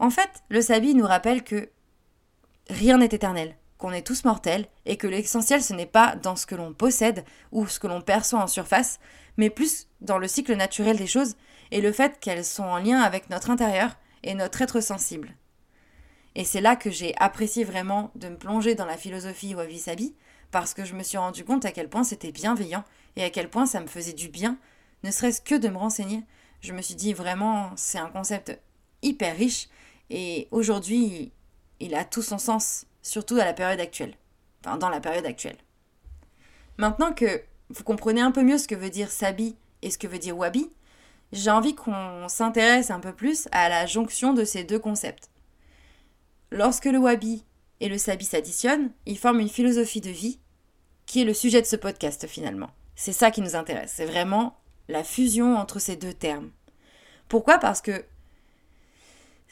En 0.00 0.10
fait, 0.10 0.42
le 0.48 0.60
sabi 0.60 0.96
nous 0.96 1.06
rappelle 1.06 1.44
que 1.44 1.68
rien 2.68 2.98
n'est 2.98 3.06
éternel, 3.06 3.54
qu'on 3.84 3.92
est 3.92 4.06
tous 4.06 4.24
mortels 4.24 4.66
et 4.86 4.96
que 4.96 5.06
l'essentiel 5.06 5.62
ce 5.62 5.74
n'est 5.74 5.84
pas 5.84 6.16
dans 6.16 6.36
ce 6.36 6.46
que 6.46 6.54
l'on 6.54 6.72
possède 6.72 7.22
ou 7.52 7.66
ce 7.66 7.78
que 7.78 7.86
l'on 7.86 8.00
perçoit 8.00 8.40
en 8.40 8.46
surface, 8.46 8.98
mais 9.36 9.50
plus 9.50 9.88
dans 10.00 10.16
le 10.16 10.26
cycle 10.26 10.56
naturel 10.56 10.96
des 10.96 11.06
choses 11.06 11.36
et 11.70 11.82
le 11.82 11.92
fait 11.92 12.18
qu'elles 12.18 12.46
sont 12.46 12.62
en 12.62 12.78
lien 12.78 13.02
avec 13.02 13.28
notre 13.28 13.50
intérieur 13.50 13.98
et 14.22 14.32
notre 14.32 14.62
être 14.62 14.80
sensible. 14.80 15.36
Et 16.34 16.44
c'est 16.44 16.62
là 16.62 16.76
que 16.76 16.90
j'ai 16.90 17.14
apprécié 17.18 17.62
vraiment 17.62 18.10
de 18.14 18.30
me 18.30 18.38
plonger 18.38 18.74
dans 18.74 18.86
la 18.86 18.96
philosophie 18.96 19.54
Wabi 19.54 19.78
Sabi, 19.78 20.14
parce 20.50 20.72
que 20.72 20.86
je 20.86 20.94
me 20.94 21.02
suis 21.02 21.18
rendu 21.18 21.44
compte 21.44 21.66
à 21.66 21.70
quel 21.70 21.90
point 21.90 22.04
c'était 22.04 22.32
bienveillant 22.32 22.84
et 23.16 23.22
à 23.24 23.28
quel 23.28 23.50
point 23.50 23.66
ça 23.66 23.82
me 23.82 23.86
faisait 23.86 24.14
du 24.14 24.30
bien, 24.30 24.56
ne 25.02 25.10
serait-ce 25.10 25.42
que 25.42 25.56
de 25.56 25.68
me 25.68 25.76
renseigner. 25.76 26.22
Je 26.62 26.72
me 26.72 26.80
suis 26.80 26.94
dit 26.94 27.12
vraiment, 27.12 27.72
c'est 27.76 27.98
un 27.98 28.08
concept 28.08 28.58
hyper 29.02 29.36
riche, 29.36 29.68
et 30.08 30.48
aujourd'hui, 30.52 31.32
il 31.80 31.94
a 31.94 32.06
tout 32.06 32.22
son 32.22 32.38
sens, 32.38 32.86
surtout 33.04 33.36
à 33.36 33.44
la 33.44 33.52
période 33.52 33.78
actuelle. 33.78 34.14
Enfin, 34.64 34.78
dans 34.78 34.88
la 34.88 35.00
période 35.00 35.26
actuelle. 35.26 35.58
Maintenant 36.78 37.12
que 37.12 37.42
vous 37.70 37.84
comprenez 37.84 38.20
un 38.20 38.32
peu 38.32 38.42
mieux 38.42 38.58
ce 38.58 38.66
que 38.66 38.74
veut 38.74 38.90
dire 38.90 39.10
sabi 39.10 39.56
et 39.82 39.90
ce 39.90 39.98
que 39.98 40.08
veut 40.08 40.18
dire 40.18 40.36
wabi, 40.36 40.72
j'ai 41.32 41.50
envie 41.50 41.74
qu'on 41.74 42.26
s'intéresse 42.28 42.90
un 42.90 43.00
peu 43.00 43.12
plus 43.12 43.48
à 43.52 43.68
la 43.68 43.86
jonction 43.86 44.32
de 44.32 44.44
ces 44.44 44.64
deux 44.64 44.78
concepts. 44.78 45.30
Lorsque 46.50 46.86
le 46.86 46.98
wabi 46.98 47.44
et 47.80 47.88
le 47.88 47.98
sabi 47.98 48.24
s'additionnent, 48.24 48.90
ils 49.06 49.18
forment 49.18 49.40
une 49.40 49.48
philosophie 49.48 50.00
de 50.00 50.10
vie 50.10 50.40
qui 51.06 51.20
est 51.20 51.24
le 51.24 51.34
sujet 51.34 51.60
de 51.60 51.66
ce 51.66 51.76
podcast 51.76 52.26
finalement. 52.26 52.70
C'est 52.96 53.12
ça 53.12 53.30
qui 53.30 53.40
nous 53.40 53.56
intéresse, 53.56 53.92
c'est 53.94 54.06
vraiment 54.06 54.56
la 54.88 55.04
fusion 55.04 55.56
entre 55.56 55.78
ces 55.78 55.96
deux 55.96 56.14
termes. 56.14 56.50
Pourquoi? 57.28 57.58
Parce 57.58 57.80
que 57.80 58.04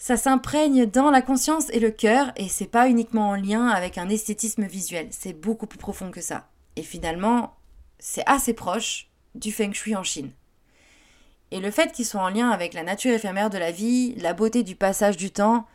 ça 0.02 0.16
s'imprègne 0.16 0.84
dans 0.86 1.12
la 1.12 1.22
conscience 1.22 1.70
et 1.70 1.78
le 1.78 1.92
cœur 1.92 2.32
et 2.34 2.48
c'est 2.48 2.66
pas 2.66 2.88
uniquement 2.88 3.28
en 3.28 3.36
lien 3.36 3.68
avec 3.68 3.98
un 3.98 4.08
esthétisme 4.08 4.66
visuel, 4.66 5.06
c'est 5.12 5.32
beaucoup 5.32 5.68
plus 5.68 5.78
profond 5.78 6.10
que 6.10 6.20
ça. 6.20 6.48
Et 6.74 6.82
finalement, 6.82 7.54
c'est 8.00 8.24
assez 8.26 8.52
proche 8.52 9.08
du 9.36 9.52
feng 9.52 9.72
shui 9.72 9.94
en 9.94 10.02
Chine. 10.02 10.32
Et 11.52 11.60
le 11.60 11.70
fait 11.70 11.92
qu'ils 11.92 12.04
soient 12.04 12.24
en 12.24 12.30
lien 12.30 12.50
avec 12.50 12.74
la 12.74 12.82
nature 12.82 13.12
éphémère 13.12 13.48
de 13.48 13.58
la 13.58 13.70
vie, 13.70 14.16
la 14.16 14.34
beauté 14.34 14.64
du 14.64 14.74
passage 14.74 15.16
du 15.16 15.30
temps, 15.30 15.68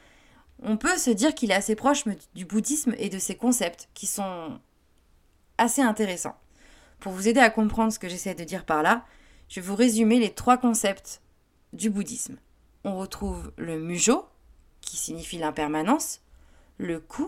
on 0.62 0.75
peut 0.75 0.98
se 0.98 1.12
dire 1.12 1.34
qu'il 1.34 1.51
est 1.51 1.55
assez 1.55 1.75
proche 1.75 2.03
du 2.36 2.43
bouddhisme 2.43 2.96
et 2.98 3.07
de 3.07 3.19
ses 3.19 3.38
concepts 3.38 3.88
qui 3.93 4.07
sont 4.07 4.60
assez 5.57 5.81
intéressants. 5.81 6.36
Pour 7.00 7.13
vous 7.13 7.29
aider 7.29 7.39
à 7.39 7.50
comprendre 7.50 7.93
ce 7.93 8.00
que 8.00 8.10
j'essaie 8.10 8.36
de 8.36 8.43
dire 8.43 8.65
par 8.65 8.84
là, 8.84 9.05
je 9.48 9.62
vais 9.62 9.65
vous 9.65 9.75
résumer 9.77 10.19
les 10.19 10.34
trois 10.34 10.57
concepts 10.57 11.22
du 11.72 11.89
bouddhisme. 11.89 12.36
On 12.84 12.98
retrouve 12.98 13.51
le 13.57 13.79
mujo, 13.79 14.25
qui 14.81 14.98
signifie 14.98 15.38
l'impermanence, 15.38 16.22
le 16.77 17.00
ku, 17.00 17.24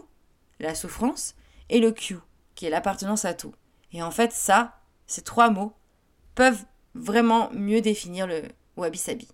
la 0.60 0.76
souffrance, 0.76 1.36
et 1.70 1.80
le 1.80 1.92
kyu, 1.92 2.18
qui 2.56 2.66
est 2.66 2.70
l'appartenance 2.70 3.26
à 3.26 3.34
tout. 3.34 3.54
Et 3.92 4.02
en 4.02 4.12
fait, 4.12 4.32
ça, 4.32 4.80
ces 5.08 5.22
trois 5.22 5.50
mots, 5.50 5.74
peuvent 6.36 6.66
vraiment 6.96 7.50
mieux 7.54 7.82
définir 7.82 8.28
le 8.28 8.44
wabi-sabi. 8.78 9.28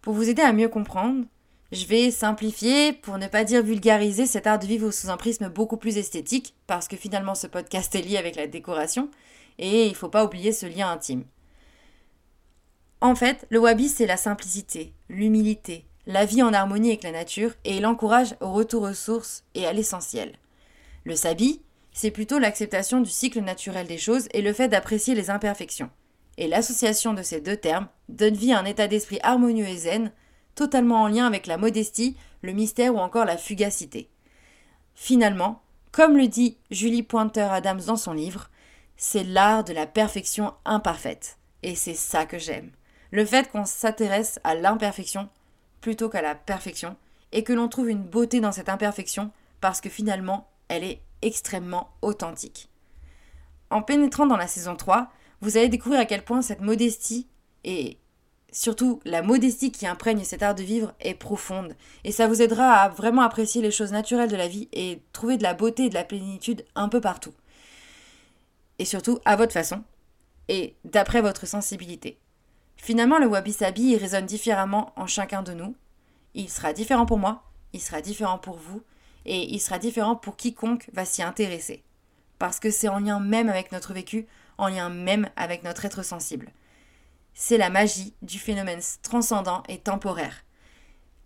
Pour 0.00 0.14
vous 0.14 0.28
aider 0.28 0.42
à 0.42 0.52
mieux 0.52 0.68
comprendre, 0.68 1.24
je 1.72 1.84
vais 1.84 2.10
simplifier, 2.10 2.94
pour 2.94 3.18
ne 3.18 3.26
pas 3.26 3.44
dire 3.44 3.62
vulgariser, 3.62 4.26
cet 4.26 4.46
art 4.46 4.58
de 4.58 4.66
vivre 4.66 4.90
sous 4.90 5.10
un 5.10 5.18
prisme 5.18 5.48
beaucoup 5.48 5.76
plus 5.76 5.98
esthétique, 5.98 6.54
parce 6.66 6.88
que 6.88 6.96
finalement 6.96 7.34
ce 7.34 7.46
podcast 7.46 7.94
est 7.94 8.02
lié 8.02 8.16
avec 8.16 8.36
la 8.36 8.46
décoration, 8.46 9.10
et 9.58 9.84
il 9.84 9.90
ne 9.90 9.96
faut 9.96 10.08
pas 10.08 10.24
oublier 10.24 10.52
ce 10.52 10.66
lien 10.66 10.90
intime. 10.90 11.24
En 13.00 13.14
fait, 13.14 13.46
le 13.50 13.60
wabi, 13.60 13.88
c'est 13.88 14.06
la 14.06 14.16
simplicité, 14.16 14.92
l'humilité, 15.08 15.86
la 16.06 16.24
vie 16.24 16.42
en 16.42 16.52
harmonie 16.52 16.88
avec 16.88 17.04
la 17.04 17.12
nature, 17.12 17.52
et 17.64 17.76
il 17.76 17.86
au 17.86 18.52
retour 18.52 18.82
aux 18.82 18.94
sources 18.94 19.44
et 19.54 19.66
à 19.66 19.72
l'essentiel. 19.72 20.34
Le 21.04 21.14
sabi, 21.14 21.62
c'est 21.92 22.10
plutôt 22.10 22.38
l'acceptation 22.38 23.00
du 23.00 23.10
cycle 23.10 23.40
naturel 23.40 23.86
des 23.86 23.98
choses 23.98 24.28
et 24.32 24.42
le 24.42 24.52
fait 24.52 24.68
d'apprécier 24.68 25.14
les 25.14 25.30
imperfections. 25.30 25.90
Et 26.38 26.48
l'association 26.48 27.14
de 27.14 27.22
ces 27.22 27.40
deux 27.40 27.56
termes 27.56 27.88
donne 28.08 28.34
vie 28.34 28.52
à 28.52 28.58
un 28.58 28.64
état 28.64 28.88
d'esprit 28.88 29.18
harmonieux 29.22 29.66
et 29.66 29.76
zen, 29.76 30.12
totalement 30.54 31.02
en 31.02 31.08
lien 31.08 31.26
avec 31.26 31.46
la 31.46 31.56
modestie, 31.56 32.16
le 32.42 32.52
mystère 32.52 32.94
ou 32.94 32.98
encore 32.98 33.24
la 33.24 33.36
fugacité. 33.36 34.08
Finalement, 34.94 35.62
comme 35.92 36.16
le 36.16 36.26
dit 36.26 36.56
Julie 36.70 37.02
Pointer-Adams 37.02 37.82
dans 37.86 37.96
son 37.96 38.12
livre, 38.12 38.50
c'est 38.96 39.24
l'art 39.24 39.64
de 39.64 39.72
la 39.72 39.86
perfection 39.86 40.54
imparfaite. 40.64 41.38
Et 41.62 41.74
c'est 41.74 41.94
ça 41.94 42.26
que 42.26 42.38
j'aime. 42.38 42.70
Le 43.10 43.24
fait 43.24 43.50
qu'on 43.50 43.64
s'intéresse 43.64 44.38
à 44.44 44.54
l'imperfection 44.54 45.28
plutôt 45.80 46.08
qu'à 46.08 46.22
la 46.22 46.34
perfection, 46.34 46.96
et 47.32 47.44
que 47.44 47.52
l'on 47.52 47.68
trouve 47.68 47.90
une 47.90 48.02
beauté 48.02 48.40
dans 48.40 48.52
cette 48.52 48.68
imperfection 48.68 49.30
parce 49.60 49.80
que 49.80 49.88
finalement, 49.88 50.48
elle 50.68 50.84
est 50.84 51.00
extrêmement 51.22 51.90
authentique. 52.02 52.68
En 53.70 53.82
pénétrant 53.82 54.26
dans 54.26 54.36
la 54.36 54.46
saison 54.46 54.76
3, 54.76 55.10
vous 55.40 55.56
allez 55.56 55.68
découvrir 55.68 56.00
à 56.00 56.06
quel 56.06 56.24
point 56.24 56.42
cette 56.42 56.60
modestie 56.60 57.26
et 57.64 57.98
surtout 58.50 59.00
la 59.04 59.22
modestie 59.22 59.72
qui 59.72 59.86
imprègne 59.86 60.24
cet 60.24 60.42
art 60.42 60.54
de 60.54 60.62
vivre 60.62 60.94
est 61.00 61.14
profonde 61.14 61.76
et 62.04 62.12
ça 62.12 62.26
vous 62.26 62.40
aidera 62.40 62.72
à 62.72 62.88
vraiment 62.88 63.22
apprécier 63.22 63.60
les 63.60 63.70
choses 63.70 63.92
naturelles 63.92 64.30
de 64.30 64.36
la 64.36 64.48
vie 64.48 64.68
et 64.72 65.02
trouver 65.12 65.36
de 65.36 65.42
la 65.42 65.54
beauté 65.54 65.86
et 65.86 65.88
de 65.90 65.94
la 65.94 66.04
plénitude 66.04 66.64
un 66.74 66.88
peu 66.88 67.00
partout. 67.00 67.34
Et 68.78 68.84
surtout 68.84 69.18
à 69.24 69.36
votre 69.36 69.52
façon 69.52 69.82
et 70.48 70.76
d'après 70.84 71.20
votre 71.20 71.46
sensibilité. 71.46 72.18
Finalement, 72.78 73.18
le 73.18 73.26
wabi-sabi 73.26 73.96
résonne 73.96 74.26
différemment 74.26 74.92
en 74.96 75.06
chacun 75.06 75.42
de 75.42 75.52
nous. 75.52 75.76
Il 76.34 76.48
sera 76.48 76.72
différent 76.72 77.04
pour 77.04 77.18
moi, 77.18 77.42
il 77.74 77.80
sera 77.80 78.00
différent 78.00 78.38
pour 78.38 78.56
vous 78.56 78.82
et 79.26 79.52
il 79.52 79.60
sera 79.60 79.78
différent 79.78 80.16
pour 80.16 80.36
quiconque 80.36 80.88
va 80.94 81.04
s'y 81.04 81.22
intéresser. 81.22 81.82
Parce 82.38 82.58
que 82.58 82.70
c'est 82.70 82.88
en 82.88 83.00
lien 83.00 83.20
même 83.20 83.48
avec 83.48 83.72
notre 83.72 83.92
vécu, 83.92 84.26
en 84.56 84.68
lien 84.68 84.88
même 84.88 85.28
avec 85.36 85.62
notre 85.62 85.84
être 85.84 86.02
sensible 86.02 86.50
c'est 87.40 87.56
la 87.56 87.70
magie 87.70 88.14
du 88.20 88.36
phénomène 88.36 88.80
transcendant 89.00 89.62
et 89.68 89.78
temporaire. 89.78 90.44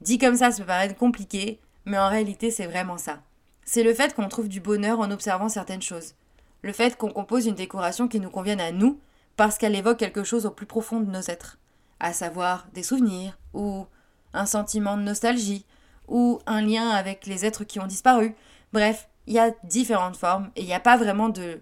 Dit 0.02 0.18
comme 0.18 0.36
ça, 0.36 0.50
ça 0.50 0.58
peut 0.58 0.66
paraître 0.66 0.94
compliqué, 0.94 1.58
mais 1.86 1.96
en 1.96 2.10
réalité, 2.10 2.50
c'est 2.50 2.66
vraiment 2.66 2.98
ça. 2.98 3.22
C'est 3.64 3.82
le 3.82 3.94
fait 3.94 4.14
qu'on 4.14 4.28
trouve 4.28 4.48
du 4.48 4.60
bonheur 4.60 5.00
en 5.00 5.10
observant 5.10 5.48
certaines 5.48 5.80
choses. 5.80 6.14
Le 6.60 6.74
fait 6.74 6.98
qu'on 6.98 7.08
compose 7.08 7.46
une 7.46 7.54
décoration 7.54 8.08
qui 8.08 8.20
nous 8.20 8.28
convienne 8.28 8.60
à 8.60 8.72
nous 8.72 9.00
parce 9.36 9.58
qu'elle 9.58 9.74
évoque 9.74 9.98
quelque 9.98 10.24
chose 10.24 10.46
au 10.46 10.50
plus 10.50 10.66
profond 10.66 11.00
de 11.00 11.10
nos 11.10 11.22
êtres, 11.22 11.58
à 12.00 12.12
savoir 12.12 12.66
des 12.74 12.82
souvenirs, 12.82 13.38
ou 13.54 13.86
un 14.32 14.46
sentiment 14.46 14.96
de 14.96 15.02
nostalgie, 15.02 15.64
ou 16.08 16.40
un 16.46 16.62
lien 16.62 16.90
avec 16.90 17.26
les 17.26 17.44
êtres 17.44 17.64
qui 17.64 17.80
ont 17.80 17.86
disparu. 17.86 18.34
Bref, 18.72 19.08
il 19.26 19.34
y 19.34 19.38
a 19.38 19.52
différentes 19.64 20.16
formes 20.16 20.50
et 20.56 20.62
il 20.62 20.66
n'y 20.66 20.74
a 20.74 20.80
pas 20.80 20.96
vraiment 20.96 21.28
de 21.28 21.60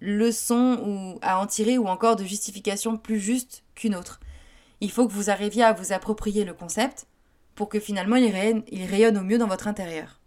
leçon 0.00 1.18
à 1.22 1.38
en 1.38 1.46
tirer 1.46 1.78
ou 1.78 1.86
encore 1.86 2.16
de 2.16 2.24
justification 2.24 2.96
plus 2.96 3.20
juste 3.20 3.64
qu'une 3.74 3.94
autre. 3.94 4.20
Il 4.80 4.90
faut 4.90 5.06
que 5.06 5.12
vous 5.12 5.30
arriviez 5.30 5.62
à 5.62 5.72
vous 5.72 5.92
approprier 5.92 6.44
le 6.44 6.54
concept 6.54 7.06
pour 7.54 7.68
que 7.68 7.80
finalement 7.80 8.16
il 8.16 8.30
rayonne, 8.30 8.62
il 8.68 8.84
rayonne 8.84 9.18
au 9.18 9.22
mieux 9.22 9.38
dans 9.38 9.46
votre 9.46 9.68
intérieur. 9.68 10.20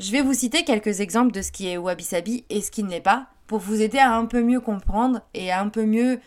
Je 0.00 0.10
vais 0.10 0.22
vous 0.22 0.34
citer 0.34 0.64
quelques 0.64 1.00
exemples 1.00 1.32
de 1.32 1.42
ce 1.42 1.52
qui 1.52 1.68
est 1.68 1.76
wabi-sabi 1.76 2.44
et 2.48 2.60
ce 2.60 2.70
qui 2.70 2.82
ne 2.82 2.90
l'est 2.90 3.00
pas 3.00 3.28
pour 3.46 3.58
vous 3.58 3.80
aider 3.80 3.98
à 3.98 4.14
un 4.14 4.26
peu 4.26 4.42
mieux 4.42 4.60
comprendre 4.60 5.20
et 5.34 5.50
à 5.50 5.60
un 5.60 5.68
peu 5.68 5.84
mieux 5.84 6.20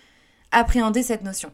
appréhender 0.52 1.04
cette 1.04 1.24
notion. 1.24 1.52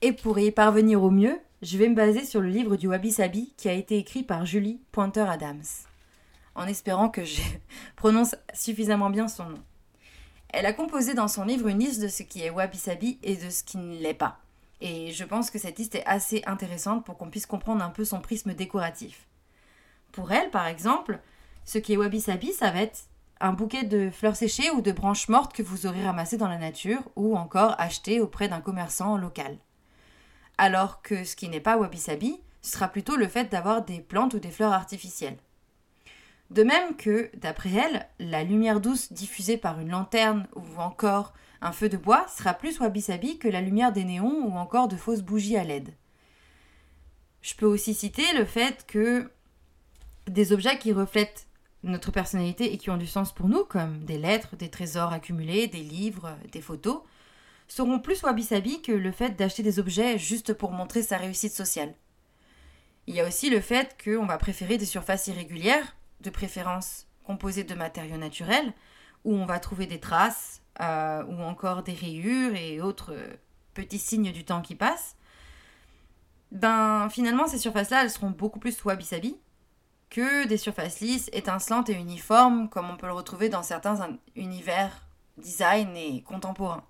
Et 0.00 0.12
pour 0.12 0.38
y 0.38 0.50
parvenir 0.50 1.02
au 1.02 1.10
mieux, 1.10 1.38
je 1.62 1.78
vais 1.78 1.88
me 1.88 1.94
baser 1.94 2.24
sur 2.24 2.40
le 2.40 2.48
livre 2.48 2.76
du 2.76 2.88
wabi-sabi 2.88 3.54
qui 3.56 3.68
a 3.68 3.72
été 3.72 3.98
écrit 3.98 4.22
par 4.22 4.46
Julie 4.46 4.80
Pointer-Adams 4.92 5.62
en 6.54 6.66
espérant 6.66 7.08
que 7.08 7.24
je 7.24 7.40
prononce 7.96 8.34
suffisamment 8.54 9.10
bien 9.10 9.28
son 9.28 9.44
nom. 9.44 9.62
Elle 10.48 10.66
a 10.66 10.72
composé 10.72 11.14
dans 11.14 11.28
son 11.28 11.44
livre 11.44 11.68
une 11.68 11.78
liste 11.78 12.02
de 12.02 12.08
ce 12.08 12.22
qui 12.22 12.42
est 12.42 12.50
wabi-sabi 12.50 13.18
et 13.22 13.36
de 13.36 13.48
ce 13.48 13.64
qui 13.64 13.78
ne 13.78 13.96
l'est 13.96 14.12
pas. 14.14 14.38
Et 14.80 15.12
je 15.12 15.24
pense 15.24 15.50
que 15.50 15.58
cette 15.58 15.78
liste 15.78 15.94
est 15.94 16.04
assez 16.04 16.42
intéressante 16.44 17.06
pour 17.06 17.16
qu'on 17.16 17.30
puisse 17.30 17.46
comprendre 17.46 17.82
un 17.82 17.90
peu 17.90 18.04
son 18.04 18.20
prisme 18.20 18.52
décoratif. 18.52 19.26
Pour 20.10 20.32
elle, 20.32 20.50
par 20.50 20.66
exemple, 20.66 21.20
ce 21.64 21.78
qui 21.78 21.94
est 21.94 21.96
wabi-sabi, 21.96 22.52
ça 22.52 22.70
va 22.70 22.82
être 22.82 23.04
un 23.42 23.52
bouquet 23.52 23.82
de 23.82 24.08
fleurs 24.08 24.36
séchées 24.36 24.70
ou 24.70 24.80
de 24.80 24.92
branches 24.92 25.28
mortes 25.28 25.52
que 25.52 25.64
vous 25.64 25.86
aurez 25.86 26.04
ramassées 26.04 26.36
dans 26.36 26.48
la 26.48 26.58
nature 26.58 27.02
ou 27.16 27.36
encore 27.36 27.74
achetées 27.78 28.20
auprès 28.20 28.48
d'un 28.48 28.60
commerçant 28.60 29.16
local. 29.16 29.58
Alors 30.58 31.02
que 31.02 31.24
ce 31.24 31.34
qui 31.34 31.48
n'est 31.48 31.60
pas 31.60 31.76
wabi-sabi, 31.76 32.40
ce 32.62 32.72
sera 32.72 32.86
plutôt 32.86 33.16
le 33.16 33.26
fait 33.26 33.50
d'avoir 33.50 33.84
des 33.84 34.00
plantes 34.00 34.34
ou 34.34 34.38
des 34.38 34.52
fleurs 34.52 34.72
artificielles. 34.72 35.38
De 36.50 36.62
même 36.62 36.94
que, 36.96 37.30
d'après 37.36 37.72
elle, 37.72 38.06
la 38.20 38.44
lumière 38.44 38.80
douce 38.80 39.12
diffusée 39.12 39.56
par 39.56 39.80
une 39.80 39.90
lanterne 39.90 40.46
ou 40.54 40.80
encore 40.80 41.32
un 41.60 41.72
feu 41.72 41.88
de 41.88 41.96
bois 41.96 42.26
sera 42.28 42.54
plus 42.54 42.78
wabi-sabi 42.78 43.38
que 43.38 43.48
la 43.48 43.60
lumière 43.60 43.92
des 43.92 44.04
néons 44.04 44.46
ou 44.46 44.52
encore 44.52 44.86
de 44.86 44.96
fausses 44.96 45.22
bougies 45.22 45.56
à 45.56 45.64
LED. 45.64 45.92
Je 47.40 47.54
peux 47.54 47.66
aussi 47.66 47.92
citer 47.92 48.24
le 48.36 48.44
fait 48.44 48.86
que 48.86 49.32
des 50.28 50.52
objets 50.52 50.78
qui 50.78 50.92
reflètent 50.92 51.48
notre 51.82 52.12
personnalité 52.12 52.72
et 52.72 52.78
qui 52.78 52.90
ont 52.90 52.96
du 52.96 53.06
sens 53.06 53.34
pour 53.34 53.48
nous, 53.48 53.64
comme 53.64 54.04
des 54.04 54.18
lettres, 54.18 54.56
des 54.56 54.70
trésors 54.70 55.12
accumulés, 55.12 55.66
des 55.66 55.82
livres, 55.82 56.36
des 56.52 56.60
photos, 56.60 57.02
seront 57.68 57.98
plus 57.98 58.22
wabi-sabi 58.22 58.82
que 58.82 58.92
le 58.92 59.12
fait 59.12 59.30
d'acheter 59.30 59.62
des 59.62 59.78
objets 59.78 60.18
juste 60.18 60.52
pour 60.52 60.72
montrer 60.72 61.02
sa 61.02 61.16
réussite 61.16 61.52
sociale. 61.52 61.94
Il 63.06 63.14
y 63.14 63.20
a 63.20 63.26
aussi 63.26 63.50
le 63.50 63.60
fait 63.60 63.96
qu'on 64.02 64.26
va 64.26 64.38
préférer 64.38 64.78
des 64.78 64.86
surfaces 64.86 65.26
irrégulières 65.26 65.96
de 66.20 66.30
préférence 66.30 67.06
composé 67.24 67.64
de 67.64 67.74
matériaux 67.74 68.16
naturels, 68.16 68.72
où 69.24 69.34
on 69.34 69.46
va 69.46 69.58
trouver 69.58 69.86
des 69.86 70.00
traces 70.00 70.62
euh, 70.80 71.24
ou 71.24 71.40
encore 71.42 71.82
des 71.82 71.94
rayures 71.94 72.54
et 72.54 72.80
autres 72.80 73.14
petits 73.74 73.98
signes 73.98 74.32
du 74.32 74.44
temps 74.44 74.62
qui 74.62 74.74
passe, 74.74 75.16
ben 76.50 77.08
finalement 77.10 77.46
ces 77.46 77.58
surfaces-là, 77.58 78.02
elles 78.02 78.10
seront 78.10 78.30
beaucoup 78.30 78.58
plus 78.58 78.84
wabi-sabi 78.84 79.36
que 80.12 80.46
des 80.46 80.58
surfaces 80.58 81.00
lisses, 81.00 81.30
étincelantes 81.32 81.88
et 81.88 81.94
uniformes 81.94 82.68
comme 82.68 82.90
on 82.90 82.98
peut 82.98 83.06
le 83.06 83.14
retrouver 83.14 83.48
dans 83.48 83.62
certains 83.62 84.18
univers 84.36 85.08
design 85.38 85.96
et 85.96 86.22
contemporains. 86.22 86.84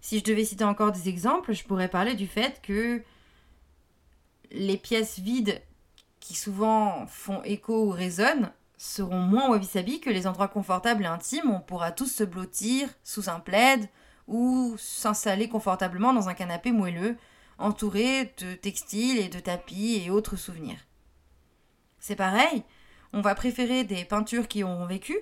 Si 0.00 0.18
je 0.18 0.24
devais 0.24 0.44
citer 0.44 0.64
encore 0.64 0.90
des 0.90 1.08
exemples, 1.08 1.52
je 1.52 1.62
pourrais 1.62 1.88
parler 1.88 2.14
du 2.14 2.26
fait 2.26 2.60
que 2.62 3.00
les 4.50 4.76
pièces 4.76 5.20
vides 5.20 5.62
qui 6.18 6.34
souvent 6.34 7.06
font 7.06 7.42
écho 7.44 7.86
ou 7.86 7.90
résonnent, 7.90 8.50
seront 8.76 9.20
moins 9.20 9.48
wabi-sabi 9.48 10.00
que 10.00 10.10
les 10.10 10.26
endroits 10.26 10.48
confortables 10.48 11.04
et 11.04 11.06
intimes 11.06 11.48
où 11.50 11.54
on 11.54 11.60
pourra 11.60 11.92
tous 11.92 12.12
se 12.12 12.24
blottir 12.24 12.88
sous 13.04 13.30
un 13.30 13.38
plaid 13.38 13.88
ou 14.26 14.74
s'installer 14.78 15.48
confortablement 15.48 16.12
dans 16.12 16.28
un 16.28 16.34
canapé 16.34 16.72
moelleux, 16.72 17.16
entouré 17.58 18.34
de 18.38 18.54
textiles 18.54 19.18
et 19.18 19.28
de 19.28 19.38
tapis 19.38 20.02
et 20.04 20.10
autres 20.10 20.34
souvenirs. 20.34 20.85
C'est 22.06 22.14
pareil, 22.14 22.62
on 23.12 23.20
va 23.20 23.34
préférer 23.34 23.82
des 23.82 24.04
peintures 24.04 24.46
qui 24.46 24.62
auront 24.62 24.86
vécu, 24.86 25.18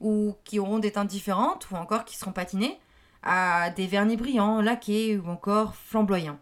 ou 0.00 0.36
qui 0.44 0.58
auront 0.58 0.78
des 0.78 0.92
teintes 0.92 1.08
différentes, 1.08 1.70
ou 1.70 1.76
encore 1.76 2.04
qui 2.04 2.14
seront 2.14 2.32
patinées, 2.32 2.78
à 3.22 3.70
des 3.70 3.86
vernis 3.86 4.18
brillants, 4.18 4.60
laqués 4.60 5.16
ou 5.16 5.30
encore 5.30 5.74
flamboyants. 5.74 6.38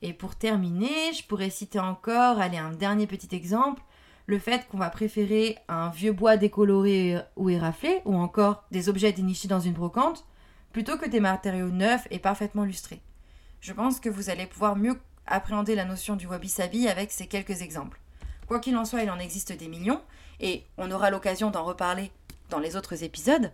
Et 0.00 0.14
pour 0.14 0.36
terminer, 0.36 1.12
je 1.12 1.22
pourrais 1.26 1.50
citer 1.50 1.78
encore, 1.78 2.40
allez, 2.40 2.56
un 2.56 2.70
dernier 2.70 3.06
petit 3.06 3.36
exemple, 3.36 3.82
le 4.24 4.38
fait 4.38 4.66
qu'on 4.68 4.78
va 4.78 4.88
préférer 4.88 5.58
un 5.68 5.90
vieux 5.90 6.14
bois 6.14 6.38
décoloré 6.38 7.18
ou 7.36 7.50
éraflé, 7.50 8.00
ou 8.06 8.14
encore 8.14 8.64
des 8.70 8.88
objets 8.88 9.12
dénichés 9.12 9.48
dans 9.48 9.60
une 9.60 9.74
brocante, 9.74 10.24
plutôt 10.72 10.96
que 10.96 11.10
des 11.10 11.20
matériaux 11.20 11.68
neufs 11.68 12.08
et 12.10 12.20
parfaitement 12.20 12.64
lustrés. 12.64 13.02
Je 13.60 13.74
pense 13.74 14.00
que 14.00 14.08
vous 14.08 14.30
allez 14.30 14.46
pouvoir 14.46 14.76
mieux 14.76 14.98
appréhender 15.26 15.74
la 15.74 15.84
notion 15.84 16.16
du 16.16 16.26
wabi-sabi 16.26 16.88
avec 16.88 17.12
ces 17.12 17.26
quelques 17.26 17.60
exemples. 17.60 18.00
Quoi 18.50 18.58
qu'il 18.58 18.76
en 18.76 18.84
soit, 18.84 19.04
il 19.04 19.10
en 19.12 19.20
existe 19.20 19.52
des 19.52 19.68
millions, 19.68 20.00
et 20.40 20.64
on 20.76 20.90
aura 20.90 21.10
l'occasion 21.10 21.52
d'en 21.52 21.62
reparler 21.62 22.10
dans 22.48 22.58
les 22.58 22.74
autres 22.74 23.04
épisodes. 23.04 23.52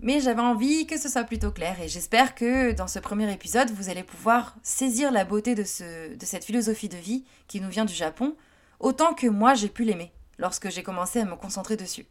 Mais 0.00 0.20
j'avais 0.20 0.42
envie 0.42 0.86
que 0.86 0.98
ce 0.98 1.08
soit 1.08 1.24
plutôt 1.24 1.50
clair, 1.50 1.80
et 1.80 1.88
j'espère 1.88 2.34
que 2.34 2.72
dans 2.72 2.86
ce 2.86 2.98
premier 2.98 3.32
épisode, 3.32 3.70
vous 3.70 3.88
allez 3.88 4.02
pouvoir 4.02 4.54
saisir 4.62 5.10
la 5.10 5.24
beauté 5.24 5.54
de, 5.54 5.64
ce, 5.64 6.14
de 6.14 6.26
cette 6.26 6.44
philosophie 6.44 6.90
de 6.90 6.98
vie 6.98 7.24
qui 7.48 7.62
nous 7.62 7.70
vient 7.70 7.86
du 7.86 7.94
Japon, 7.94 8.36
autant 8.80 9.14
que 9.14 9.26
moi 9.26 9.54
j'ai 9.54 9.70
pu 9.70 9.84
l'aimer 9.84 10.12
lorsque 10.36 10.68
j'ai 10.68 10.82
commencé 10.82 11.18
à 11.18 11.24
me 11.24 11.36
concentrer 11.36 11.78
dessus. 11.78 12.04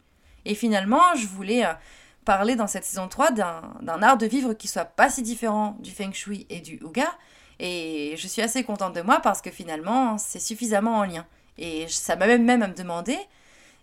Et 0.46 0.56
finalement, 0.56 1.14
je 1.18 1.28
voulais 1.28 1.68
euh, 1.68 1.74
parler 2.26 2.56
dans 2.56 2.66
cette 2.66 2.86
saison 2.86 3.08
3 3.08 3.30
d'un 3.30 4.02
art 4.02 4.18
de 4.18 4.26
vivre 4.26 4.54
qui 4.54 4.68
soit 4.68 4.86
pas 4.86 5.12
si 5.12 5.22
différent 5.22 5.78
du 5.82 5.92
feng 5.92 6.14
shui 6.14 6.48
et 6.50 6.62
du 6.62 6.78
huga. 6.78 7.16
Et 7.60 8.16
je 8.18 8.28
suis 8.28 8.42
assez 8.42 8.64
contente 8.64 8.96
de 8.96 9.02
moi 9.02 9.20
parce 9.20 9.44
que 9.44 9.52
finalement, 9.52 10.18
c'est 10.18 10.40
suffisamment 10.40 10.98
en 10.98 11.04
lien. 11.04 11.28
Et 11.60 11.88
ça 11.90 12.16
m'a 12.16 12.26
même, 12.26 12.46
même 12.46 12.64
à 12.64 12.68
me 12.68 12.74
demander, 12.74 13.18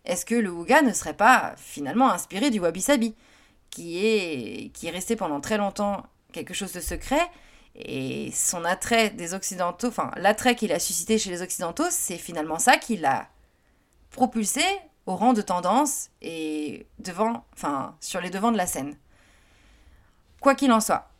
est-ce 0.06 0.24
que 0.24 0.34
le 0.34 0.50
huga 0.50 0.80
ne 0.82 0.92
serait 0.92 1.16
pas 1.16 1.54
finalement 1.58 2.10
inspiré 2.10 2.50
du 2.50 2.58
wabi-sabi, 2.58 3.14
qui 3.70 3.98
est, 4.04 4.70
qui 4.72 4.86
est 4.86 4.90
resté 4.90 5.14
pendant 5.14 5.40
très 5.40 5.58
longtemps 5.58 6.04
quelque 6.32 6.54
chose 6.54 6.72
de 6.72 6.80
secret 6.80 7.20
et 7.74 8.32
son 8.32 8.64
attrait 8.64 9.10
des 9.10 9.34
occidentaux, 9.34 9.88
enfin 9.88 10.10
l'attrait 10.16 10.54
qu'il 10.54 10.72
a 10.72 10.78
suscité 10.78 11.18
chez 11.18 11.30
les 11.30 11.42
occidentaux, 11.42 11.84
c'est 11.90 12.16
finalement 12.16 12.58
ça 12.58 12.78
qui 12.78 12.96
l'a 12.96 13.28
propulsé 14.10 14.62
au 15.04 15.14
rang 15.14 15.34
de 15.34 15.42
tendance 15.42 16.08
et 16.22 16.86
devant, 16.98 17.44
enfin, 17.52 17.94
sur 18.00 18.22
les 18.22 18.30
devants 18.30 18.52
de 18.52 18.56
la 18.56 18.66
scène. 18.66 18.96
Quoi 20.40 20.54
qu'il 20.54 20.72
en 20.72 20.80
soit, 20.80 21.10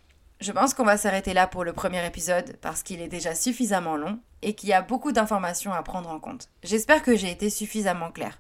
je 0.41 0.53
pense 0.53 0.75
qu'on 0.75 0.85
va 0.85 0.99
s'arrêter 0.99 1.33
là 1.33 1.47
pour 1.47 1.65
le 1.65 1.73
premier 1.73 2.05
épisode 2.07 2.57
parce 2.61 2.83
qu'il 2.83 3.01
est 3.01 3.09
déjà 3.09 3.35
suffisamment 3.35 3.97
long 3.97 4.19
et 4.43 4.55
qu'il 4.55 4.69
y 4.69 4.75
a 4.75 4.83
beaucoup 4.83 5.13
d'informations 5.13 5.73
à 5.73 5.83
prendre 5.83 6.11
en 6.11 6.21
compte. 6.21 6.49
J'espère 6.63 7.03
que 7.03 7.17
j'ai 7.17 7.31
été 7.31 7.49
suffisamment 7.49 8.11
clair. 8.11 8.39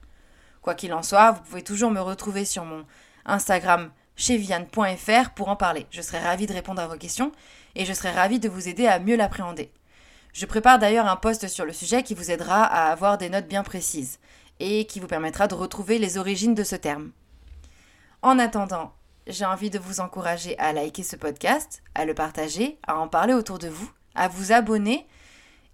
Quoi 0.60 0.74
qu'il 0.74 0.92
en 0.92 1.02
soit, 1.02 1.30
vous 1.30 1.42
pouvez 1.42 1.62
toujours 1.62 1.90
me 1.90 2.00
retrouver 2.00 2.44
sur 2.44 2.66
mon 2.66 2.84
Instagram 3.24 3.90
cheviane.fr 4.16 5.30
pour 5.34 5.48
en 5.48 5.56
parler. 5.56 5.86
Je 5.90 6.02
serai 6.02 6.18
ravie 6.18 6.46
de 6.46 6.52
répondre 6.52 6.82
à 6.82 6.86
vos 6.86 6.98
questions 6.98 7.32
et 7.74 7.86
je 7.86 7.92
serai 7.94 8.10
ravie 8.10 8.40
de 8.40 8.48
vous 8.48 8.68
aider 8.68 8.86
à 8.86 8.98
mieux 8.98 9.16
l'appréhender. 9.16 9.72
Je 10.34 10.44
prépare 10.44 10.78
d'ailleurs 10.78 11.06
un 11.06 11.16
post 11.16 11.48
sur 11.48 11.64
le 11.64 11.72
sujet 11.72 12.02
qui 12.02 12.12
vous 12.12 12.30
aidera 12.30 12.62
à 12.64 12.90
avoir 12.90 13.16
des 13.16 13.30
notes 13.30 13.48
bien 13.48 13.62
précises 13.62 14.18
et 14.60 14.86
qui 14.86 15.00
vous 15.00 15.06
permettra 15.06 15.48
de 15.48 15.54
retrouver 15.54 15.98
les 15.98 16.18
origines 16.18 16.54
de 16.54 16.62
ce 16.62 16.76
terme. 16.76 17.12
En 18.20 18.38
attendant, 18.38 18.92
j'ai 19.26 19.44
envie 19.44 19.70
de 19.70 19.78
vous 19.78 20.00
encourager 20.00 20.58
à 20.58 20.72
liker 20.72 21.02
ce 21.02 21.16
podcast, 21.16 21.82
à 21.94 22.04
le 22.04 22.14
partager, 22.14 22.78
à 22.86 22.96
en 22.96 23.08
parler 23.08 23.34
autour 23.34 23.58
de 23.58 23.68
vous, 23.68 23.90
à 24.14 24.28
vous 24.28 24.52
abonner 24.52 25.06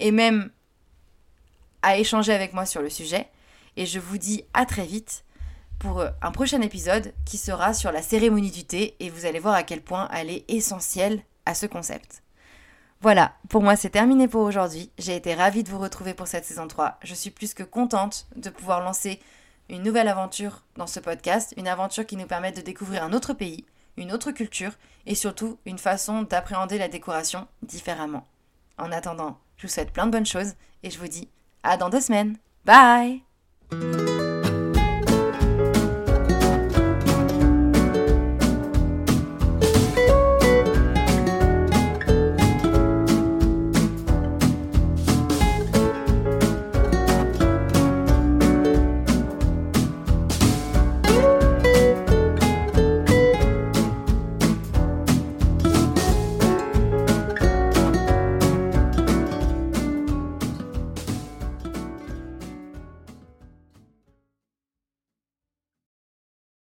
et 0.00 0.10
même 0.10 0.50
à 1.82 1.98
échanger 1.98 2.32
avec 2.32 2.54
moi 2.54 2.66
sur 2.66 2.82
le 2.82 2.90
sujet. 2.90 3.28
Et 3.76 3.86
je 3.86 3.98
vous 3.98 4.18
dis 4.18 4.44
à 4.54 4.66
très 4.66 4.84
vite 4.84 5.24
pour 5.78 6.04
un 6.22 6.30
prochain 6.30 6.60
épisode 6.60 7.12
qui 7.24 7.38
sera 7.38 7.74
sur 7.74 7.92
la 7.92 8.02
cérémonie 8.02 8.50
du 8.50 8.64
thé 8.64 8.96
et 9.00 9.10
vous 9.10 9.26
allez 9.26 9.40
voir 9.40 9.54
à 9.54 9.62
quel 9.62 9.82
point 9.82 10.08
elle 10.12 10.30
est 10.30 10.44
essentielle 10.48 11.22
à 11.44 11.54
ce 11.54 11.66
concept. 11.66 12.22
Voilà, 13.00 13.34
pour 13.48 13.62
moi 13.62 13.74
c'est 13.74 13.90
terminé 13.90 14.28
pour 14.28 14.42
aujourd'hui. 14.42 14.92
J'ai 14.96 15.16
été 15.16 15.34
ravie 15.34 15.64
de 15.64 15.70
vous 15.70 15.80
retrouver 15.80 16.14
pour 16.14 16.28
cette 16.28 16.44
saison 16.44 16.68
3. 16.68 16.98
Je 17.02 17.14
suis 17.14 17.30
plus 17.30 17.52
que 17.52 17.64
contente 17.64 18.26
de 18.36 18.48
pouvoir 18.48 18.80
lancer 18.80 19.20
une 19.68 19.82
nouvelle 19.82 20.08
aventure 20.08 20.64
dans 20.76 20.86
ce 20.86 21.00
podcast, 21.00 21.54
une 21.56 21.68
aventure 21.68 22.06
qui 22.06 22.16
nous 22.16 22.26
permet 22.26 22.52
de 22.52 22.60
découvrir 22.60 23.02
un 23.04 23.12
autre 23.12 23.32
pays, 23.32 23.64
une 23.96 24.12
autre 24.12 24.32
culture 24.32 24.72
et 25.06 25.14
surtout 25.14 25.58
une 25.66 25.78
façon 25.78 26.22
d'appréhender 26.22 26.78
la 26.78 26.88
décoration 26.88 27.46
différemment. 27.62 28.26
En 28.78 28.92
attendant, 28.92 29.38
je 29.56 29.66
vous 29.66 29.72
souhaite 29.72 29.92
plein 29.92 30.06
de 30.06 30.12
bonnes 30.12 30.26
choses 30.26 30.54
et 30.82 30.90
je 30.90 30.98
vous 30.98 31.08
dis 31.08 31.28
à 31.62 31.76
dans 31.76 31.90
deux 31.90 32.00
semaines. 32.00 32.36
Bye 32.64 33.22